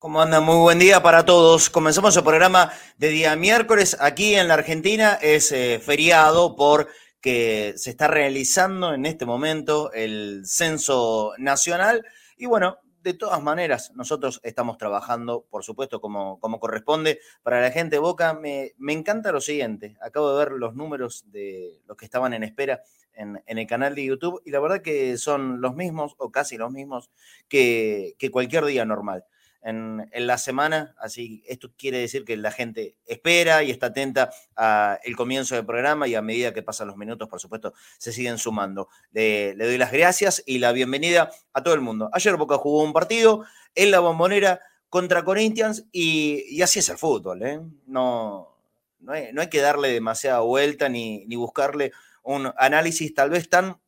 [0.00, 0.40] ¿Cómo anda?
[0.40, 1.70] Muy buen día para todos.
[1.70, 3.96] Comenzamos el programa de día miércoles.
[4.00, 10.42] Aquí en la Argentina es eh, feriado porque se está realizando en este momento el
[10.44, 12.04] censo nacional.
[12.36, 17.20] Y bueno, de todas maneras, nosotros estamos trabajando, por supuesto, como, como corresponde.
[17.42, 19.96] Para la gente Boca, me, encanta lo siguiente.
[20.00, 22.82] Acabo de ver los números de los que estaban en espera
[23.14, 26.70] en, el canal de YouTube y la verdad que son los mismos o casi los
[26.70, 27.10] mismos
[27.48, 29.24] que, que cualquier día normal
[29.62, 35.16] en, la semana, así esto quiere decir que la gente espera y está atenta al
[35.16, 38.88] comienzo del programa y a medida que pasan los minutos, por supuesto, se siguen sumando.
[39.12, 42.10] Le, doy las gracias y la bienvenida a todo el mundo.
[42.12, 43.44] Ayer Boca jugó un partido
[43.74, 47.60] en la bombonera contra Corinthians y, así es el fútbol, ¿eh?
[47.86, 48.56] No,
[49.00, 51.92] no hay, que darle demasiada vuelta ni, ni buscarle
[52.24, 53.80] un análisis tal vez tan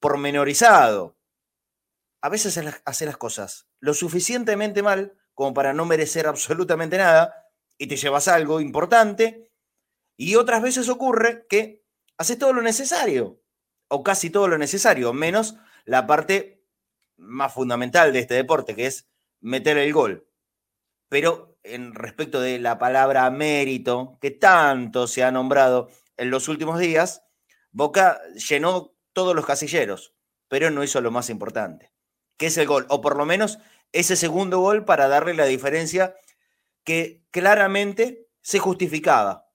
[0.00, 1.14] pormenorizado
[2.24, 7.86] a veces hace las cosas lo suficientemente mal como para no merecer absolutamente nada y
[7.86, 9.52] te llevas algo importante.
[10.16, 11.84] Y otras veces ocurre que
[12.16, 13.42] haces todo lo necesario,
[13.88, 16.64] o casi todo lo necesario, menos la parte
[17.18, 19.06] más fundamental de este deporte, que es
[19.42, 20.30] meter el gol.
[21.10, 26.78] Pero en respecto de la palabra mérito, que tanto se ha nombrado en los últimos
[26.78, 27.22] días,
[27.70, 30.14] Boca llenó todos los casilleros,
[30.48, 31.94] pero no hizo lo más importante
[32.36, 33.58] que es el gol, o por lo menos
[33.94, 36.16] ese segundo gol para darle la diferencia
[36.82, 39.48] que claramente se justificaba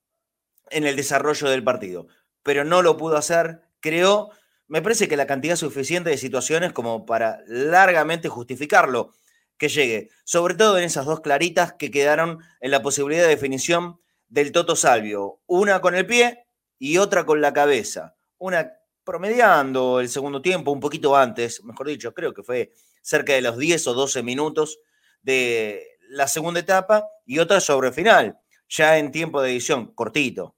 [0.71, 2.07] en el desarrollo del partido,
[2.41, 4.31] pero no lo pudo hacer, creó,
[4.67, 9.11] me parece que la cantidad suficiente de situaciones como para largamente justificarlo
[9.57, 13.99] que llegue, sobre todo en esas dos claritas que quedaron en la posibilidad de definición
[14.29, 16.45] del Toto Salvio, una con el pie
[16.77, 22.13] y otra con la cabeza, una promediando el segundo tiempo, un poquito antes, mejor dicho,
[22.13, 24.79] creo que fue cerca de los 10 o 12 minutos
[25.21, 30.55] de la segunda etapa y otra sobre el final, ya en tiempo de edición, cortito,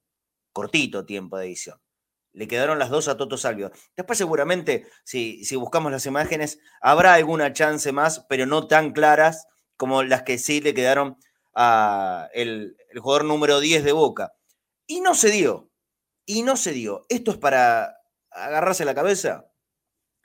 [0.51, 1.79] cortito tiempo de edición.
[2.33, 3.71] Le quedaron las dos a Toto Salvio.
[3.95, 9.47] Después seguramente, si, si buscamos las imágenes, habrá alguna chance más, pero no tan claras
[9.75, 11.17] como las que sí le quedaron
[11.53, 14.31] a el, el jugador número 10 de Boca.
[14.87, 15.69] Y no se dio.
[16.25, 17.05] Y no se dio.
[17.09, 17.97] Esto es para
[18.31, 19.51] agarrarse la cabeza,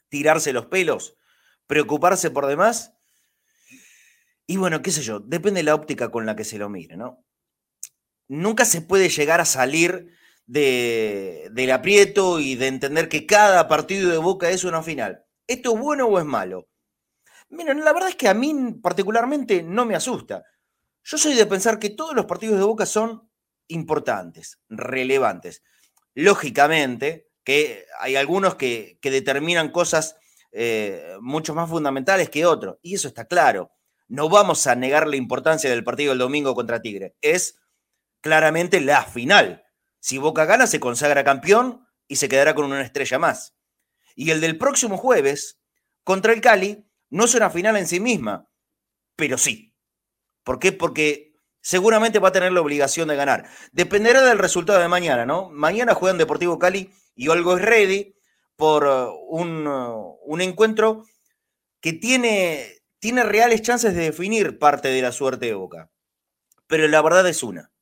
[0.08, 1.16] tirarse los pelos,
[1.66, 2.94] preocuparse por demás.
[4.46, 6.96] Y bueno, qué sé yo, depende de la óptica con la que se lo mire,
[6.96, 7.24] ¿no?
[8.28, 14.10] Nunca se puede llegar a salir de, del aprieto y de entender que cada partido
[14.10, 15.24] de Boca es una final.
[15.46, 16.68] ¿Esto es bueno o es malo?
[17.48, 20.44] Miren, la verdad es que a mí particularmente no me asusta.
[21.04, 23.30] Yo soy de pensar que todos los partidos de Boca son
[23.68, 25.62] importantes, relevantes.
[26.14, 30.16] Lógicamente, que hay algunos que, determinan cosas
[30.50, 33.70] eh, mucho más fundamentales que otros, y eso está claro.
[34.08, 37.14] No vamos a negar la importancia del partido del domingo contra Tigre.
[37.20, 37.60] Es
[38.20, 39.64] claramente la final.
[40.00, 43.54] Si Boca gana, se consagra campeón y se quedará con una estrella más.
[44.16, 45.60] Y el del próximo jueves,
[46.02, 48.50] contra el Cali, no es una final en sí misma,
[49.14, 49.72] pero sí.
[50.42, 50.72] ¿Por qué?
[50.72, 53.48] Porque seguramente va a tener la obligación de ganar.
[53.70, 55.48] Dependerá del resultado de mañana, ¿no?
[55.50, 58.15] Mañana juegan Deportivo Cali y Olgo es ready
[58.54, 61.04] por uh, un, uh, un encuentro
[61.81, 65.91] que tiene, tiene reales chances de definir parte de la suerte de Boca.
[66.69, 67.72] Pero la verdad es una.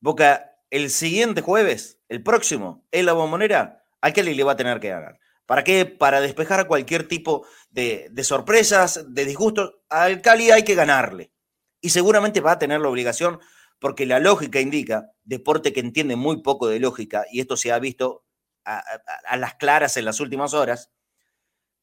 [0.00, 4.78] Boca el siguiente jueves, el próximo, en la bombonera, a Cali le va a tener
[4.78, 5.18] que ganar.
[5.46, 5.86] ¿Para qué?
[5.86, 9.76] Para despejar cualquier tipo de, de sorpresas, de disgustos.
[9.88, 11.32] Al Cali hay que ganarle.
[11.80, 13.38] Y seguramente va a tener la obligación,
[13.78, 17.78] porque la lógica indica, deporte que entiende muy poco de lógica, y esto se ha
[17.78, 18.25] visto
[18.66, 20.92] a, las claras en las últimas horas,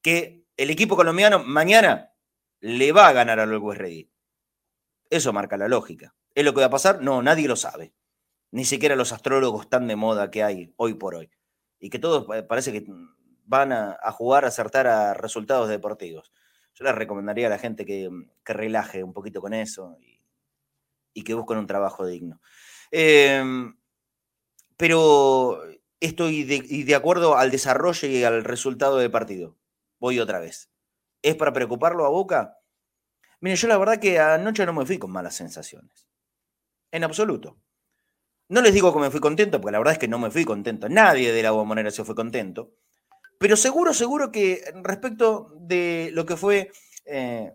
[0.01, 2.13] que el equipo colombiano mañana
[2.59, 4.11] le va a ganar al West Ready.
[5.09, 6.13] Eso marca la lógica.
[6.35, 7.01] ¿Es lo que va a pasar?
[7.01, 7.94] No, nadie lo sabe.
[8.51, 11.31] Ni siquiera los astrólogos tan de moda que hay hoy por hoy.
[11.80, 12.86] Y que todos parece que
[13.45, 16.31] van a, jugar, a acertar a resultados deportivos.
[16.75, 18.09] Yo les recomendaría a la gente que,
[18.45, 19.97] relaje un poquito con eso
[21.13, 22.41] y, que busquen un trabajo digno.
[22.91, 23.75] Em,
[24.77, 25.62] pero
[26.05, 29.57] estoy de, y de acuerdo al desarrollo y al resultado del partido.
[30.00, 30.69] Voy otra vez.
[31.21, 32.57] ¿Es para preocuparlo a Boca?
[33.39, 36.07] Miren, yo la verdad que anoche no me fui con malas sensaciones.
[36.91, 37.57] En absoluto.
[38.50, 40.45] No les digo que me fui contento, porque la verdad es que no me fui
[40.45, 40.89] contento.
[40.89, 42.75] Nadie de la bombonera se fue contento.
[43.39, 46.71] Pero seguro, seguro que respecto de lo que fue
[47.05, 47.53] eh,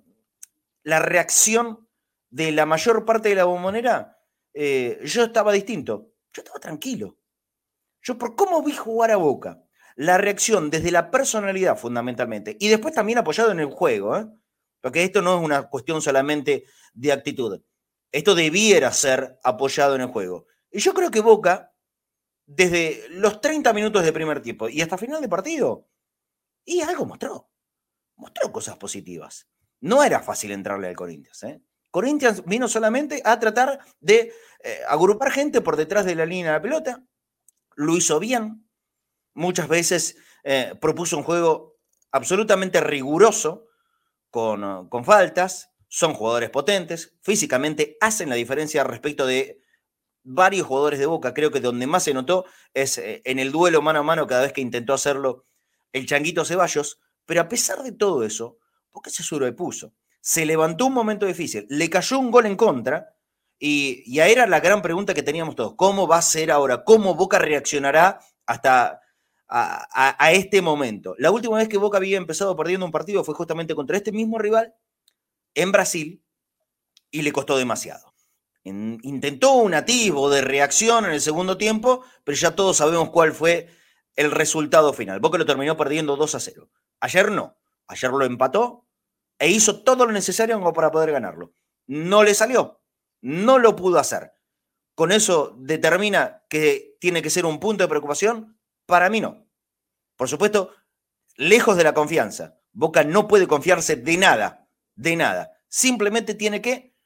[0.82, 1.86] la reacción
[2.30, 4.18] de la mayor parte de la bombonera,
[4.54, 6.12] eh, yo estaba distinto.
[6.32, 7.17] Yo estaba tranquilo.
[8.02, 9.62] Yo por cómo vi jugar a Boca,
[9.96, 14.26] la reacción desde la personalidad fundamentalmente, y después también apoyado en el juego, ¿eh?
[14.80, 16.64] porque esto no es una cuestión solamente
[16.94, 17.60] de actitud.
[18.12, 20.46] Esto debiera ser apoyado en el juego.
[20.70, 21.74] Y yo creo que Boca,
[22.46, 25.88] desde los 30 minutos de primer tiempo y hasta final de partido,
[26.64, 27.50] y algo mostró.
[28.16, 29.48] Mostró cosas positivas.
[29.80, 31.42] No era fácil entrarle al Corinthians.
[31.44, 31.62] ¿eh?
[31.90, 36.58] Corinthians vino solamente a tratar de eh, agrupar gente por detrás de la línea de
[36.58, 37.04] la pelota.
[37.78, 38.68] Lo hizo bien.
[39.34, 41.76] Muchas veces eh, propuso un juego
[42.10, 43.66] absolutamente riguroso
[44.30, 45.70] con, con faltas.
[45.86, 47.16] Son jugadores potentes.
[47.22, 49.62] Físicamente hacen la diferencia respecto de
[50.24, 51.34] varios jugadores de Boca.
[51.34, 54.42] Creo que donde más se notó es eh, en el duelo mano a mano cada
[54.42, 55.46] vez que intentó hacerlo
[55.92, 56.98] el Changuito Ceballos.
[57.26, 58.58] Pero a pesar de todo eso,
[58.90, 59.94] ¿por qué se sobrepuso?
[60.20, 63.16] se levantó un momento difícil, le cayó un gol en contra
[63.58, 65.74] y, y ahí era la gran pregunta que teníamos todos.
[65.74, 66.84] ¿Cómo va a ser ahora?
[66.84, 69.00] ¿Cómo Boca reaccionará hasta
[69.48, 71.14] a, este momento?
[71.18, 74.38] La última vez que Boca había empezado perdiendo un partido fue justamente contra este mismo
[74.38, 74.74] rival
[75.54, 76.22] en Brasil
[77.10, 78.14] y le costó demasiado.
[78.64, 83.68] intentó un atisbo de reacción en el segundo tiempo, pero ya todos sabemos cuál fue
[84.14, 85.20] el resultado final.
[85.20, 86.68] Boca lo terminó perdiendo 2 a 0.
[87.00, 87.56] Ayer no.
[87.86, 88.86] Ayer lo empató
[89.38, 91.54] e hizo todo lo necesario para poder ganarlo.
[91.86, 92.77] No le salió,
[93.20, 94.32] no lo pudo hacer.
[94.94, 98.58] ¿Con eso determina que tiene que ser un punto de preocupación?
[98.86, 99.46] Para mí no.
[100.16, 100.74] Por supuesto,
[101.36, 102.58] lejos de la confianza.
[102.72, 105.52] Boca no puede confiarse de nada, de nada.
[105.68, 106.96] Simplemente tiene que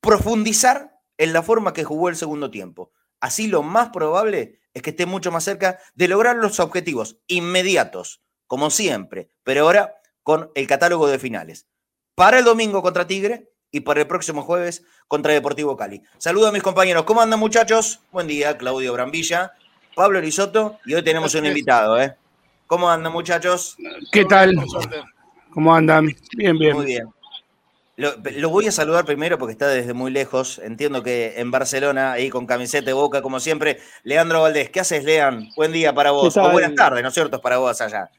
[0.00, 2.92] profundizar en la forma que jugó el segundo tiempo.
[3.20, 8.22] Así lo más probable es que esté mucho más cerca de lograr los objetivos inmediatos,
[8.46, 9.30] como siempre.
[9.42, 11.66] Pero ahora con el catálogo de finales.
[12.14, 16.02] Para el domingo contra Tigre y para el próximo jueves contra Deportivo Cali.
[16.16, 17.04] Saludos a mis compañeros.
[17.04, 18.00] ¿Cómo andan muchachos?
[18.10, 19.52] Buen día, Claudio Brambilla,
[19.94, 22.00] Pablo Risotto y hoy tenemos un invitado.
[22.00, 22.16] ¿eh?
[22.66, 23.76] ¿Cómo andan muchachos?
[24.10, 24.54] ¿Qué tal?
[25.50, 26.06] ¿Cómo andan?
[26.34, 26.74] Bien, bien.
[26.74, 27.08] Muy bien.
[27.96, 30.58] Lo, voy a saludar primero porque está desde muy lejos.
[30.58, 33.78] Entiendo que en Barcelona, ahí con camiseta de boca, como siempre.
[34.04, 35.50] Leandro Valdés, ¿qué haces, Lean?
[35.54, 36.34] Buen día para vos.
[36.34, 37.42] O buenas tardes, ¿no es cierto?
[37.42, 38.10] Para vos allá.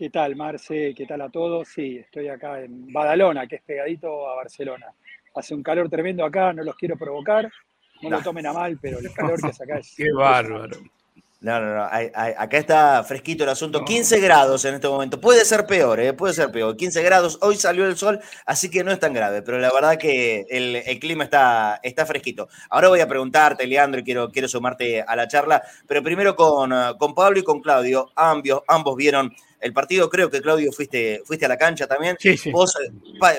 [0.00, 0.94] ¿Qué tal, Marce?
[0.94, 1.68] ¿Qué tal a todos?
[1.68, 4.86] Sí, estoy acá en Badalona, que es pegadito a Barcelona.
[5.34, 7.52] Hace un calor tremendo acá, no los quiero provocar,
[8.00, 9.94] no, lo tomen a mal, pero el calor que hace acá es...
[9.94, 10.78] ¡Qué bárbaro!
[11.40, 11.84] No, no, no.
[11.84, 13.84] acá está fresquito el asunto.
[13.84, 15.20] 15 grados en este momento.
[15.20, 16.12] Puede ser peor, ¿eh?
[16.12, 16.76] puede ser peor.
[16.76, 17.38] 15 grados.
[17.40, 19.42] Hoy salió el sol, así que no es tan grave.
[19.42, 22.48] Pero la verdad que el, clima está, está fresquito.
[22.68, 25.62] Ahora voy a preguntarte, Leandro, y quiero, quiero sumarte a la charla.
[25.86, 28.10] Pero primero con, con Pablo y con Claudio.
[28.14, 32.16] Ambos, ambos vieron el partido, creo que Claudio fuiste, fuiste a la cancha también.
[32.18, 32.50] Sí, sí.
[32.50, 32.90] Vos, eh,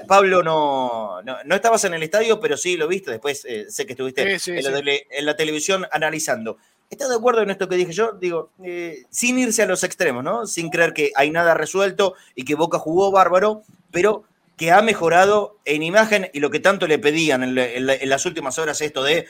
[0.07, 3.11] Pablo, no, no, estabas en el estadio, pero sí lo viste.
[3.11, 6.57] Después eh, sé que estuviste en, la, televisión analizando.
[6.91, 8.11] ¿Estás de acuerdo en esto que dije yo?
[8.11, 10.45] Digo, eh, sin irse a los extremos, ¿no?
[10.45, 14.25] Sin creer que hay nada resuelto y que Boca jugó bárbaro, pero
[14.57, 18.79] que ha mejorado en imagen y lo que tanto le pedían en, las últimas horas,
[18.81, 19.25] esto de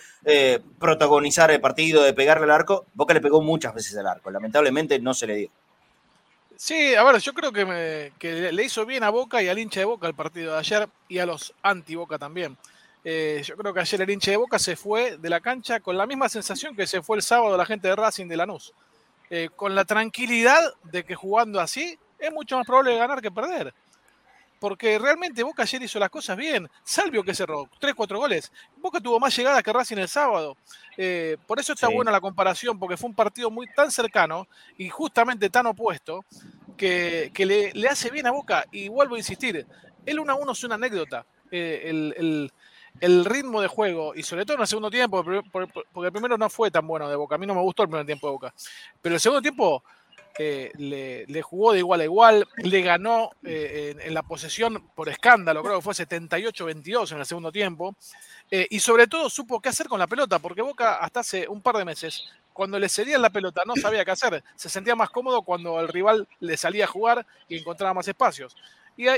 [0.78, 4.30] protagonizar el partido, de pegarle al arco, Boca le pegó muchas veces al arco.
[4.30, 5.50] Lamentablemente no se le dio.
[6.62, 8.12] Sí, a ver, yo creo que,
[8.52, 11.18] le hizo bien a Boca y al hincha de Boca el partido de ayer y
[11.18, 12.56] a los anti-Boca también.
[13.04, 15.98] Eh, yo creo que ayer el hincha de Boca se fue de la cancha con
[15.98, 18.74] la misma sensación que se fue el sábado la gente de Racing de Lanús.
[19.30, 23.74] Eh, con la tranquilidad de que jugando así es mucho más probable ganar que perder
[24.62, 26.70] porque realmente Boca ayer hizo las cosas bien.
[26.84, 28.52] Salvio que cerró, 3, 4 goles.
[28.78, 30.56] Boca tuvo más llegadas que Racing el sábado.
[30.96, 34.88] Eh, por eso está buena la comparación, porque fue un partido muy tan cercano y
[34.88, 36.24] justamente tan opuesto
[36.78, 37.32] que,
[37.74, 38.68] le, hace bien a Boca.
[38.72, 39.66] Y vuelvo a insistir,
[40.06, 41.26] el 1 a 1 es una anécdota.
[41.50, 42.54] Eh, el,
[43.00, 46.70] ritmo de juego, y sobre todo en el segundo tiempo, porque el primero no fue
[46.70, 47.36] tan bueno de Boca.
[47.36, 48.54] A mí no me gustó el primer tiempo de Boca.
[49.02, 49.84] Pero el segundo tiempo
[50.38, 55.78] le, jugó de igual a igual, le ganó eh, en, la posesión por escándalo, creo
[55.78, 57.96] que fue 78-22 en el segundo tiempo,
[58.50, 61.62] eh, y sobre todo supo qué hacer con la pelota, porque Boca hasta hace un
[61.62, 65.10] par de meses, cuando le cedían la pelota no sabía qué hacer, se sentía más
[65.10, 68.56] cómodo cuando el rival le salía a jugar y encontraba más espacios.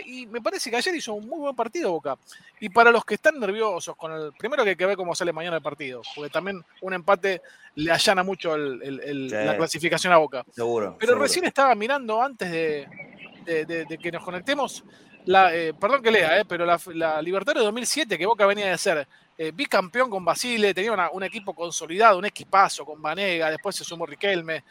[0.06, 2.18] Y, me parece que ayer hizo un muy buen partido Boca.
[2.60, 4.34] Y para los que están nerviosos con el.
[4.34, 7.42] Primero que hay que ver cómo sale mañana el partido, porque también un empate
[7.75, 10.46] le allana mucho la clasificación a Boca.
[10.52, 10.98] Seguro.
[11.00, 14.84] Pero recién estaba mirando antes de, que nos conectemos.
[15.25, 18.70] La, eh, perdón que lea, eh, pero la, la Libertadores de 2007, que Boca venía
[18.70, 23.74] de ser eh, bicampeón con Basile, tenía un equipo consolidado, un equipazo con Vanega, después
[23.74, 24.63] se sumó Riquelme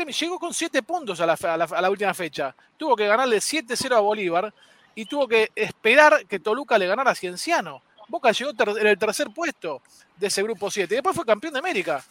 [0.00, 2.54] llegó con 7 puntos a la, última fecha.
[2.76, 4.52] Tuvo que ganarle 7-0 a Bolívar
[4.94, 7.82] y tuvo que esperar que Toluca le ganara a Cienciano.
[8.08, 9.82] Boca llegó en el tercer puesto
[10.16, 12.04] de ese grupo 7 y después fue campeón de América.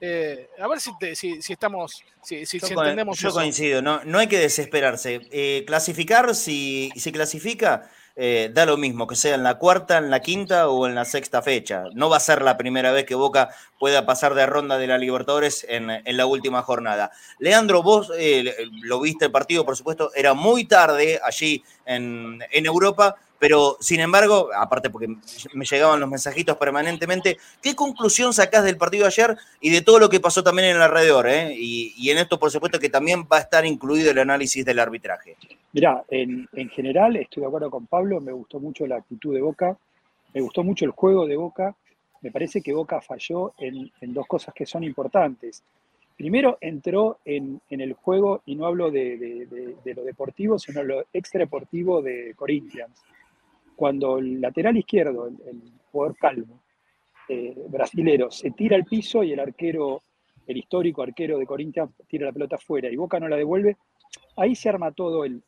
[0.00, 3.18] Eh, a ver si, si, estamos, si, si, entendemos.
[3.18, 5.20] Yo coincido, no, no hay que desesperarse.
[5.30, 10.10] Eh, clasificar, si se clasifica, eh, da lo mismo, que sea en la cuarta, en
[10.10, 11.84] la quinta o en la sexta fecha.
[11.94, 14.98] No va a ser la primera vez que Boca pueda pasar de ronda de la
[14.98, 17.10] Libertadores en, en la última jornada.
[17.38, 18.10] Leandro, vos
[18.82, 24.00] lo viste el partido, por supuesto, era muy tarde allí en, en Europa pero, sin
[24.00, 25.08] embargo, aparte porque
[25.54, 30.10] me llegaban los mensajitos permanentemente, ¿qué conclusión sacás del partido ayer y de todo lo
[30.10, 31.26] que pasó también en el alrededor?
[31.26, 31.54] Eh?
[31.56, 35.38] Y, en esto, por supuesto, que también va a estar incluido el análisis del arbitraje.
[35.72, 39.74] Mirá, en, general estoy de acuerdo con Pablo, me gustó mucho la actitud de Boca,
[40.34, 41.74] me gustó mucho el juego de Boca,
[42.20, 45.62] me parece que Boca falló en, dos cosas que son importantes.
[46.14, 49.16] Primero, entró en, el juego, y no hablo de,
[49.82, 53.02] de, lo deportivo, sino lo extradeportivo de Corinthians
[53.80, 56.60] cuando el lateral izquierdo, el, jugador calmo,
[57.26, 60.02] eh, brasilero, se tira al piso y el arquero,
[60.46, 63.78] el histórico arquero de Corinthians, tira la pelota afuera y Boca no la devuelve,
[64.36, 65.42] ahí se arma todo el,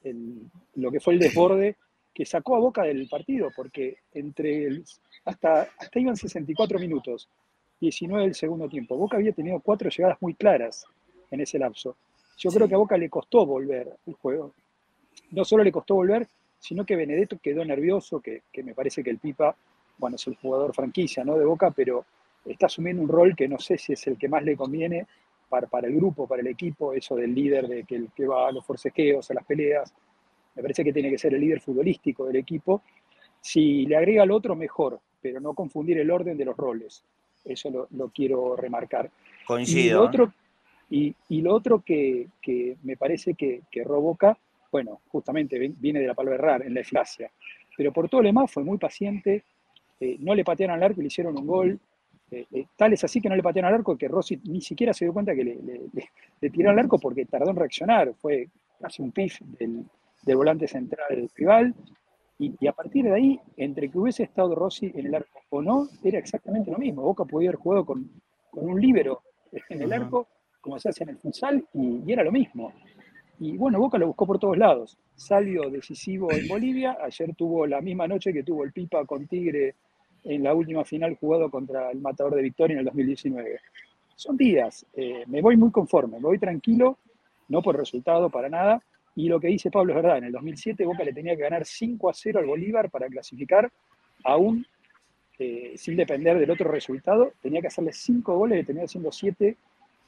[0.77, 1.77] lo que fue el desborde
[2.15, 4.81] que sacó a Boca del partido, porque entre
[5.27, 7.29] hasta, hasta iban 64 minutos,
[7.83, 8.97] 19 del segundo tiempo.
[8.97, 10.87] Boca había tenido cuatro llegadas muy claras
[11.31, 11.97] en ese lapso.
[12.39, 14.55] Yo creo que a Boca le costó volver el juego.
[15.33, 16.27] No solo le costó volver,
[16.63, 19.57] sino que Benedetto quedó nervioso, que, me parece que el Pipa,
[19.99, 21.37] bueno, es el jugador franquicia ¿no?
[21.37, 22.05] de Boca, pero
[22.47, 25.07] está asumiendo un rol que no sé si es el que más le conviene
[25.49, 28.47] para, para el grupo, para el equipo, eso del líder, de que el que va
[28.47, 29.93] a los forcejeos, a las peleas,
[30.55, 32.83] me parece que tiene que ser el líder futbolístico del equipo.
[33.41, 37.03] Si le agrega al otro, mejor, pero no confundir el orden de los roles.
[37.45, 39.11] Eso lo, quiero remarcar.
[39.49, 39.85] Coincido.
[39.85, 40.33] Y lo otro,
[40.91, 42.29] y, lo otro que,
[42.85, 44.39] me parece que, que Boca
[44.73, 47.31] bueno, justamente viene de la palabra errar, en la eficacia.
[47.77, 49.45] Pero por todo lo demás fue muy paciente,
[50.01, 51.79] eh, no le patearon al arco y le hicieron un gol.
[52.31, 54.95] Eh, eh, tal es así que no le patearon al arco que Rossi ni siquiera
[54.95, 55.59] se dio cuenta que le,
[56.41, 58.15] le, tiraron al arco porque tardó en reaccionar.
[58.15, 58.49] Fue
[58.81, 59.85] casi un pif del,
[60.35, 61.75] volante central rival.
[62.39, 65.87] Y, a partir de ahí, entre que hubiese estado Rossi en el arco o no,
[66.03, 67.03] era exactamente lo mismo.
[67.03, 68.11] Boca podía haber jugado con,
[68.53, 69.23] un líbero
[69.69, 70.27] en el arco,
[70.61, 72.73] como se hace en el futsal, y era lo mismo.
[73.43, 74.97] Y bueno, Boca lo buscó por todos lados.
[75.17, 79.75] Salió decisivo en Bolivia, ayer tuvo la misma noche que tuvo el Pipa con Tigre
[80.23, 83.59] en la última final jugado contra el Matador de Victoria en el 2019.
[84.15, 86.99] Son días, eh, me voy muy conforme, me voy tranquilo,
[87.49, 88.81] no por resultado, para nada.
[89.17, 91.65] Y lo que dice Pablo es verdad, en el 2007 Boca le tenía que ganar
[91.65, 93.73] 5 a 0 al Bolívar para clasificar,
[94.23, 94.65] aún
[95.41, 99.57] eh, sin depender del otro resultado, tenía que hacerle 5 goles, le tenía haciendo 7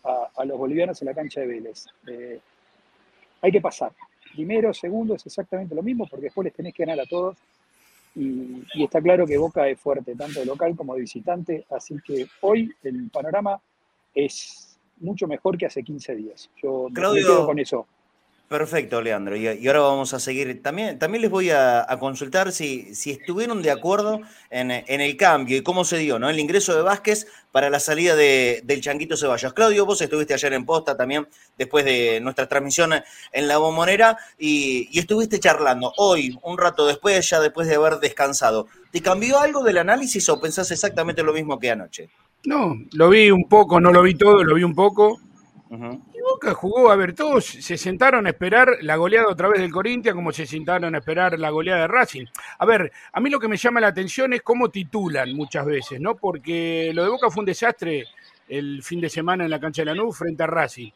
[0.05, 1.87] a, los bolivianos en la cancha de Vélez.
[2.07, 2.39] Eh,
[3.45, 3.93] hay que pasar.
[4.35, 7.37] Primero, segundo, es exactamente lo mismo, porque después les tenés que ganar a todos.
[8.17, 12.27] Y, está claro que Boca es fuerte, tanto de local como de visitante, así que
[12.41, 13.61] hoy el panorama
[14.15, 16.51] es mucho mejor que hace 15 días.
[16.63, 17.87] Yo me quedo con eso.
[18.49, 19.37] Perfecto, Leandro.
[19.37, 20.63] Y, ahora vamos a seguir.
[20.63, 24.21] También, también les voy a, consultar si, si, estuvieron de acuerdo
[24.51, 26.29] en, el cambio y cómo se dio, ¿no?
[26.29, 29.55] El ingreso de Vázquez para la salida del Changuito Ceballos.
[29.55, 32.93] Claudio, vos estuviste ayer en posta también, después de nuestra transmisión
[33.33, 35.93] en la bombonera, y, y estuviste charlando.
[35.97, 38.69] Hoy, un rato después, ya después de haber descansado.
[38.91, 42.11] ¿Te cambió algo del análisis o pensás exactamente lo mismo que anoche?
[42.45, 45.19] No, lo vi un poco, no lo vi todo, lo vi un poco.
[46.13, 49.73] Y Boca jugó, a ver, todos se sentaron a esperar la goleada otra vez del
[49.73, 52.27] Corinthians, como se sentaron a esperar la goleada de Racing.
[52.59, 56.01] A ver, a mí lo que me llama la atención es cómo titulan muchas veces,
[56.01, 56.15] ¿no?
[56.17, 58.05] Porque lo de Boca fue un desastre
[58.49, 60.91] el fin de semana en la cancha de la NU frente a Racing.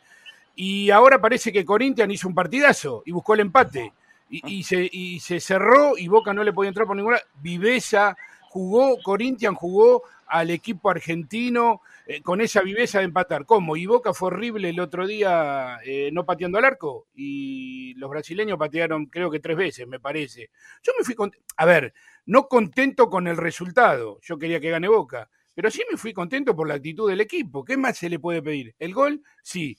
[0.55, 3.93] Y ahora parece que Corinthians hizo un partidazo y buscó el empate.
[4.31, 7.19] Y, se, y se cerró y Boca no le podía entrar por ninguna.
[7.41, 13.47] Viveza jugó, Corinthians jugó al equipo argentino eh, con esa viveza de empatar.
[13.47, 13.77] ¿Cómo?
[13.77, 18.59] Y Boca fue horrible el otro día eh, no pateando al arco y los brasileños
[18.59, 20.51] patearon creo que tres veces, me parece.
[20.83, 21.15] Yo me fui,
[21.57, 21.95] a ver,
[22.27, 26.55] no contento con el resultado, yo quería que gane Boca, pero sí me fui contento
[26.55, 27.65] por la actitud del equipo.
[27.65, 28.75] ¿Qué más se le puede pedir?
[28.79, 29.23] ¿El gol?
[29.43, 29.77] Sí.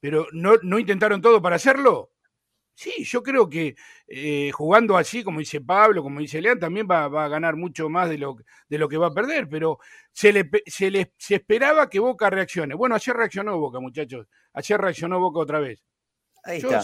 [0.00, 2.10] Pero ¿no, no intentaron todo para hacerlo?
[2.74, 3.76] Sí, yo creo que
[4.06, 8.08] eh, jugando así, como dice Pablo, como dice Leán, también va, a ganar mucho más
[8.08, 8.36] de lo,
[8.68, 9.78] de lo que va a perder, pero
[10.12, 12.74] se le, se le se esperaba que Boca reaccione.
[12.74, 14.26] Bueno, ayer reaccionó Boca, muchachos.
[14.54, 15.82] Ayer reaccionó Boca otra vez.
[16.44, 16.82] Ahí está.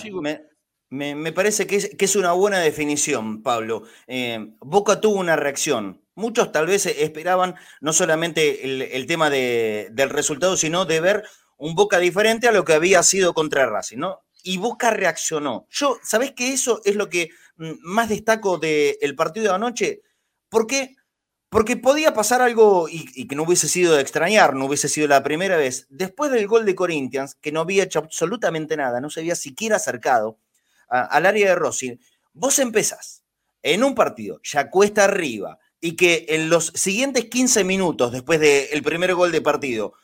[0.90, 3.82] Me, parece que es, que es, una buena definición, Pablo.
[4.06, 6.02] Eh, Boca tuvo una reacción.
[6.14, 11.24] Muchos tal vez esperaban no solamente el, tema de, del resultado, sino de ver
[11.58, 14.22] un Boca diferente a lo que había sido contra Racing, ¿no?
[14.42, 15.66] Y Boca reaccionó.
[15.70, 20.02] Yo, ¿sabés que eso es lo que mm, más destaco del partido de anoche?
[20.48, 20.96] ¿Por qué?
[21.50, 25.22] Porque podía pasar algo y, que no hubiese sido de extrañar, no hubiese sido la
[25.22, 25.86] primera vez.
[25.88, 29.76] Después del gol de Corinthians, que no había hecho absolutamente nada, no se había siquiera
[29.76, 30.38] acercado
[30.88, 31.98] al área de Rossi,
[32.32, 33.22] vos empezás
[33.62, 38.82] en un partido, ya cuesta arriba, y que en los siguientes 15 minutos después del
[38.82, 39.94] primer gol de partido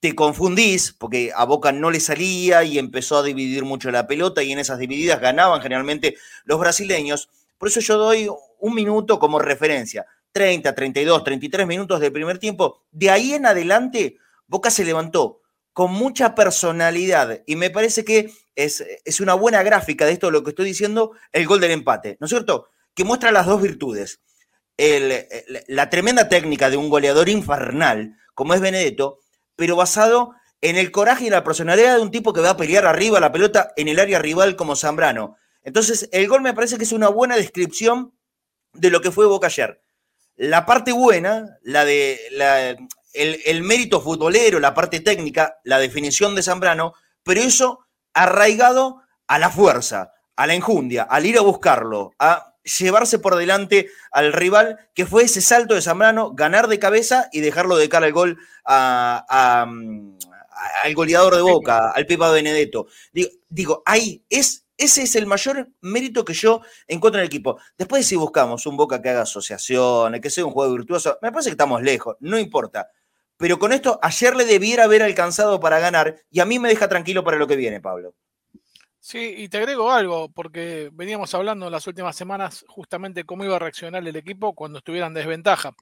[0.00, 4.42] te confundís, porque a Boca no le salía y empezó a dividir mucho la pelota
[4.42, 7.28] y en esas divididas ganaban generalmente los brasileños.
[7.58, 8.28] Por eso yo doy
[8.58, 10.06] un minuto como referencia.
[10.32, 12.82] 30, 32, 33 minutos del primer tiempo.
[12.90, 14.16] De ahí en adelante,
[14.46, 15.42] Boca se levantó
[15.72, 20.42] con mucha personalidad y me parece que es, es una buena gráfica de esto, lo
[20.42, 22.68] que estoy diciendo, el gol del empate, ¿no es cierto?
[22.94, 24.20] Que muestra las dos virtudes.
[25.68, 29.20] la tremenda técnica de un goleador infernal como es Benedetto,
[29.60, 30.30] pero basado
[30.62, 33.30] en el coraje y la personalidad de un tipo que va a pelear arriba la
[33.30, 35.36] pelota en el área rival como Zambrano.
[35.62, 38.14] Entonces, el gol me parece que es una buena descripción
[38.72, 39.82] de lo que fue Boca ayer.
[40.36, 42.78] La parte buena, la de
[43.12, 47.80] el, mérito futbolero, la parte técnica, la definición de Zambrano, pero eso
[48.14, 53.90] arraigado a la fuerza, a la enjundia, al ir a buscarlo, a llevarse por delante
[54.10, 58.06] al rival, que fue ese salto de Zambrano, ganar de cabeza y dejarlo de cara
[58.06, 58.38] al gol
[60.82, 62.86] al goleador de Boca, al Pepa Benedetto.
[63.12, 67.58] Digo, digo, ahí es, ese es el mayor mérito que yo encuentro en el equipo.
[67.78, 71.50] Después, si buscamos un Boca que haga asociaciones, que sea un juego virtuoso, me parece
[71.50, 72.90] que estamos lejos, no importa.
[73.36, 76.88] Pero con esto, ayer le debiera haber alcanzado para ganar y a mí me deja
[76.88, 78.14] tranquilo para lo que viene, Pablo.
[79.10, 83.56] Sí, y te agrego algo, porque veníamos hablando en las últimas semanas justamente cómo iba
[83.56, 85.74] a reaccionar el equipo cuando estuviera en desventaja.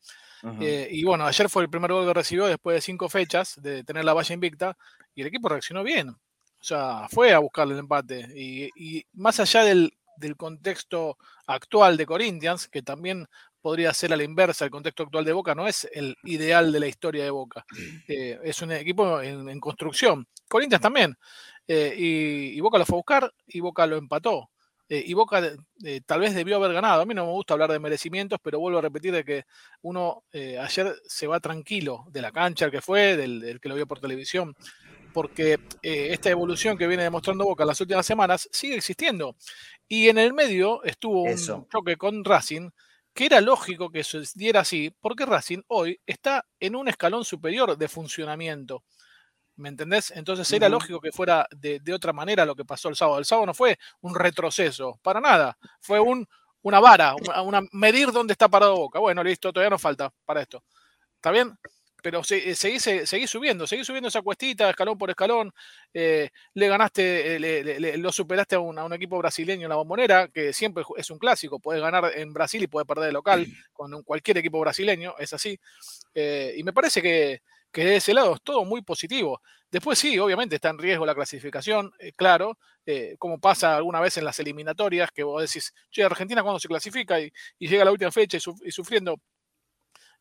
[0.63, 3.85] Eh, y bueno, ayer fue el primer gol que recibió después de cinco fechas de
[3.85, 4.79] tener la valla invicta
[5.15, 6.09] y el equipo reaccionó bien.
[6.09, 6.17] O
[6.59, 8.29] sea, fue a buscarle el empate.
[8.35, 9.93] Y, más allá del,
[10.39, 13.27] contexto actual de Corinthians, que también
[13.61, 16.81] podría ser a la inversa, el contexto actual de Boca no es el ideal de
[16.81, 17.67] la historia de Boca.
[18.09, 20.27] Eh, es un equipo en, en construcción.
[20.49, 21.15] Corinthians también.
[21.69, 24.51] Eh, y, Boca lo fue a buscar y Boca lo empató.
[24.89, 25.43] Eh, y Boca
[25.85, 27.03] eh, tal vez debió haber ganado.
[27.03, 29.45] A mí no me gusta hablar de merecimientos, pero vuelvo a repetir de que
[29.83, 33.87] uno ayer se va tranquilo de la cancha, el que fue, del, que lo vio
[33.87, 34.57] por televisión,
[35.13, 39.37] porque esta evolución que viene demostrando Boca en las últimas semanas sigue existiendo.
[39.87, 42.71] Y en el medio estuvo un choque con Racing,
[43.13, 47.89] que era lógico que sucediera así, porque Racing hoy está en un escalón superior de
[47.89, 48.85] funcionamiento.
[49.59, 50.13] ¿Me entendés?
[50.15, 53.19] Entonces era lógico que fuera de, otra manera lo que pasó el sábado.
[53.19, 55.59] El sábado no fue un retroceso, para nada.
[55.81, 56.29] Fue un,
[56.63, 59.01] una vara, una, medir dónde está parado Boca.
[59.01, 60.63] Bueno, listo, todavía no falta para esto.
[61.17, 61.59] ¿Está bien?
[62.01, 65.53] Pero eh, seguí, subiendo, seguí subiendo esa cuestita, escalón por escalón.
[65.93, 70.85] Eh, le ganaste, eh, lo superaste a un, equipo brasileño en la bombonera, que siempre
[70.97, 71.59] es un clásico.
[71.59, 75.59] Puedes ganar en Brasil y puedes perder de local con cualquier equipo brasileño, es así.
[76.15, 79.41] y me parece que, que de ese lado es todo muy positivo.
[79.71, 84.17] Después sí, obviamente está en riesgo la clasificación, eh, claro, eh, como pasa alguna vez
[84.17, 88.11] en las eliminatorias, que vos decís, che, Argentina cuando se clasifica y, llega la última
[88.11, 89.21] fecha y, sufriendo,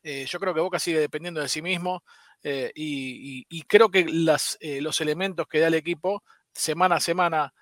[0.04, 2.04] eh, yo creo que Boca sigue dependiendo de sí mismo
[2.44, 7.54] y, creo que las, los elementos que da el equipo semana a semana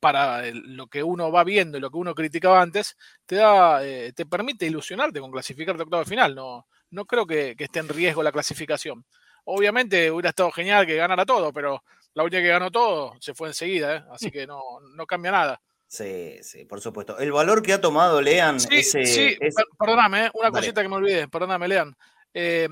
[0.00, 4.26] para lo que uno va viendo y lo que uno criticaba antes, te da, te
[4.26, 6.34] permite ilusionarte con clasificarte octavo final.
[6.34, 9.04] No, no creo que, esté en riesgo la clasificación.
[9.44, 11.82] Obviamente hubiera estado genial que ganara todo, pero
[12.14, 14.04] la última que ganó todo se fue enseguida, ¿eh?
[14.10, 14.62] así que no,
[14.94, 15.60] no cambia nada.
[15.86, 17.18] Sí, sí, por supuesto.
[17.18, 18.60] El valor que ha tomado Lean.
[18.60, 19.38] Sí, sí,
[19.78, 20.30] perdóname, ¿eh?
[20.34, 21.96] una cosita que me olvidé, perdóname, Lean.
[22.34, 22.68] Eh,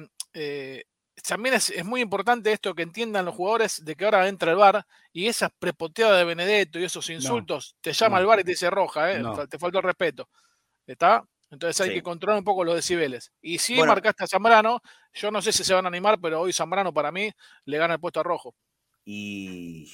[1.26, 4.84] también es, muy importante esto que entiendan los jugadores de que ahora entra el bar
[5.12, 8.68] y esas prepoteadas de Benedetto y esos insultos, te llama el bar y te dice
[8.68, 9.08] roja,
[9.48, 10.28] te falta el respeto.
[10.86, 11.24] ¿Está?
[11.50, 13.32] Entonces hay que controlar un poco los decibeles.
[13.40, 14.80] Y si marcaste a Zambrano,
[15.14, 17.30] yo no sé si se van a animar, pero hoy Zambrano para mí
[17.64, 18.54] le gana el puesto a Rojo.
[19.04, 19.92] Y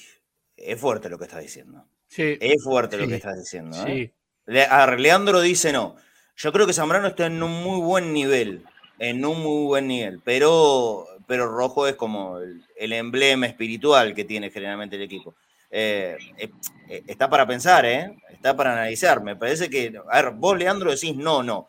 [0.57, 1.85] es fuerte lo que estás diciendo.
[2.07, 2.37] Sí.
[2.41, 3.77] Es fuerte lo que estás diciendo.
[3.87, 4.13] ¿eh?
[4.45, 5.95] Leandro dice no.
[6.35, 8.65] Yo creo que Zambrano está en un muy buen nivel.
[8.97, 10.21] En un muy buen nivel.
[10.23, 15.35] Pero, pero Rojo es como el emblema espiritual que tiene generalmente el equipo.
[15.75, 16.51] Eh, eh,
[16.87, 18.15] eh, está para pensar, ¿eh?
[18.29, 19.23] Está para analizar.
[19.23, 21.67] Me parece que, a ver, vos, Leandro, decís no, no.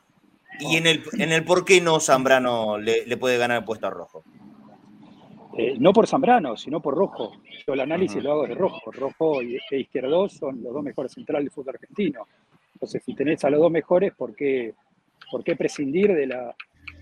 [0.61, 3.91] Y en el, en el por qué no Zambrano le, puede ganar el puesto a
[3.91, 4.23] Rojo.
[5.79, 7.33] no por Zambrano, sino por Rojo.
[7.67, 8.93] Yo el análisis lo hago de Rojo.
[8.93, 12.27] Rojo y, e Izquierdo son los dos mejores centrales del fútbol argentino.
[12.75, 14.75] Entonces, si tenés a los dos mejores, ¿por qué,
[15.31, 16.55] por qué prescindir de la,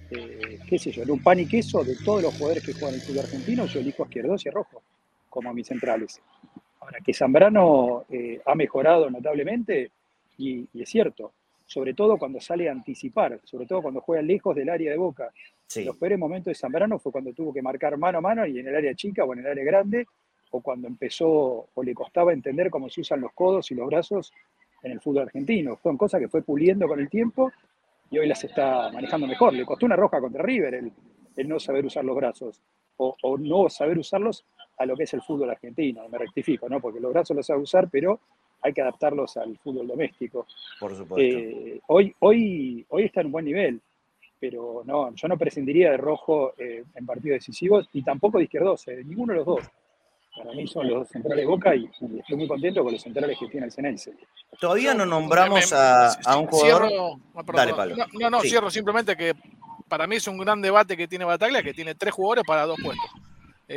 [0.08, 3.00] qué sé yo, de un pan y queso de todos los jugadores que juegan en
[3.00, 3.66] el fútbol argentino?
[3.66, 4.82] Yo elijo a Izquierdo y a Rojo
[5.28, 6.20] como mis centrales.
[6.82, 9.90] Ahora, que Zambrano eh, ha mejorado notablemente,
[10.38, 11.32] y, es cierto.
[11.64, 15.30] sobre todo cuando sale a anticipar, sobre todo cuando juega lejos del área de Boca.
[15.76, 18.68] Los peores momentos de Zambrano fue cuando tuvo que marcar mano a mano y en
[18.68, 20.06] el área chica o en el área grande,
[20.50, 24.32] o cuando empezó o le costaba entender cómo se usan los codos y los brazos
[24.82, 25.76] en el fútbol argentino.
[25.76, 27.50] Fueron cosas que fue puliendo con el tiempo
[28.10, 29.54] y hoy las está manejando mejor.
[29.54, 32.60] Le costó una roja contra River el, no saber usar los brazos
[32.98, 34.44] o, no saber usarlos
[34.78, 36.08] a lo que es el fútbol argentino.
[36.08, 36.80] Me rectifico, ¿no?
[36.80, 38.20] Porque los brazos los sabe usar, pero
[38.62, 40.46] hay que adaptarlos al fútbol doméstico.
[40.78, 41.16] Por supuesto.
[41.18, 43.80] Eh, hoy, hoy, hoy está en un buen nivel,
[44.38, 48.86] pero no, yo no prescindiría de Rojo eh, en partidos decisivos y tampoco de Izquierdos,
[48.88, 49.60] eh, ninguno de los dos.
[50.34, 53.48] Para mí son los dos centrales Boca y, estoy muy contento con los centrales que
[53.48, 54.14] tiene el Cenense.
[54.58, 57.18] Todavía no nombramos a, un jugador.
[57.52, 57.96] Dale, Pablo.
[58.18, 59.34] No, no, cierro simplemente que
[59.88, 62.78] para mí es un gran debate que tiene Bataglia, que tiene tres jugadores para dos
[62.82, 63.10] puestos.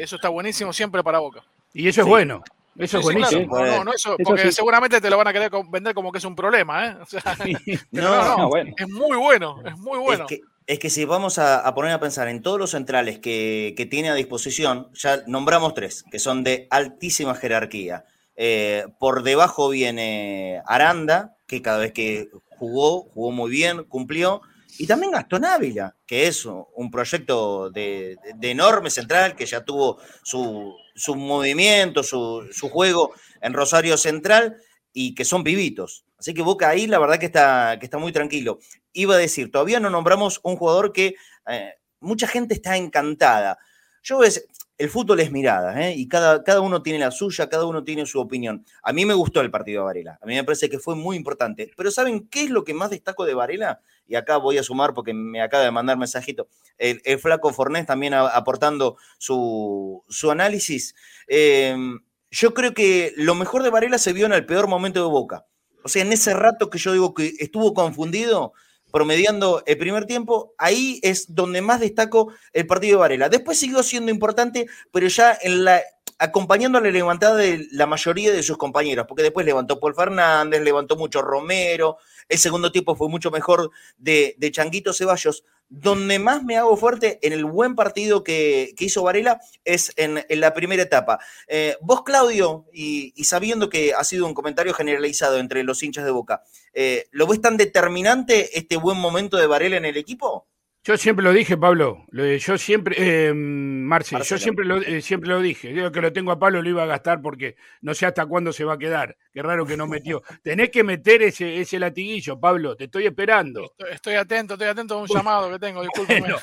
[0.01, 1.43] Eso está buenísimo siempre para Boca.
[1.73, 2.43] Y eso es bueno.
[2.77, 3.58] Eso es buenísimo.
[3.58, 6.36] No, no, eso, porque seguramente te lo van a querer vender como que es un
[6.36, 6.97] problema, ¿eh?
[7.91, 8.73] no, no, bueno.
[8.77, 10.25] es muy bueno, es muy bueno.
[10.67, 14.15] Es que, si vamos a, poner a pensar en todos los centrales que, tiene a
[14.15, 18.05] disposición, ya nombramos tres, que son de altísima jerarquía.
[18.36, 24.41] Eh, por debajo viene Aranda, que cada vez que jugó, jugó muy bien, cumplió.
[24.77, 31.15] Y también Gastón Ávila, que es un proyecto de, enorme central, que ya tuvo su,
[31.15, 34.57] movimiento, su, juego en Rosario Central
[34.93, 36.05] y que son vivitos.
[36.17, 38.59] Así que Boca ahí la verdad que está, que está muy tranquilo.
[38.93, 41.15] Iba a decir, todavía no nombramos un jugador que
[41.47, 43.57] eh, mucha gente está encantada.
[44.03, 45.95] Yo ves, el fútbol es mirada, ¿eh?
[45.95, 48.65] y cada, cada uno tiene la suya, cada uno tiene su opinión.
[48.83, 51.15] A mí me gustó el partido de Varela, a mí me parece que fue muy
[51.15, 51.71] importante.
[51.77, 53.79] Pero ¿saben qué es lo que más destaco de Varela?
[54.07, 56.47] Y acá voy a sumar porque me acaba de mandar mensajito.
[56.77, 60.93] El, flaco Fornés también aportando su, análisis.
[61.27, 65.09] Em, yo creo que lo mejor de Varela se vio en el peor momento de
[65.09, 65.45] Boca.
[65.83, 68.53] O sea, en ese rato que yo digo que estuvo confundido,
[68.95, 73.27] promediando el primer tiempo, ahí es donde más destaco el partido de Varela.
[73.27, 75.81] Después siguió siendo importante, pero ya en la,
[76.17, 80.95] acompañando la levantada de la mayoría de sus compañeros, porque después levantó Paul Fernández, levantó
[80.95, 81.97] mucho Romero,
[82.29, 85.43] el segundo tiempo fue mucho mejor de, de Changuito Ceballos.
[85.67, 90.54] Donde más me hago fuerte en el buen partido que, hizo Varela es en, la
[90.54, 91.19] primera etapa.
[91.47, 96.12] Eh, vos, Claudio, y, sabiendo que ha sido un comentario generalizado entre los hinchas de
[96.12, 100.47] Boca, eh, ¿lo ves tan determinante este buen momento de Varela en el equipo?
[100.88, 102.06] Yo siempre lo dije, Pablo.
[102.12, 105.74] Yo siempre, eh, Marce, yo siempre lo, eh, siempre lo dije.
[105.74, 108.54] Digo que lo tengo a Pablo, lo iba a gastar porque no sé hasta cuándo
[108.54, 109.17] se va a quedar.
[109.34, 110.21] Qué raro que no metió.
[110.43, 112.76] Tenés que meter ese, ese latiguillo, Pablo.
[112.76, 113.74] Te estoy esperando.
[113.91, 115.82] Estoy, atento, estoy atento a un llamado que tengo.
[115.82, 116.24] Disculpe.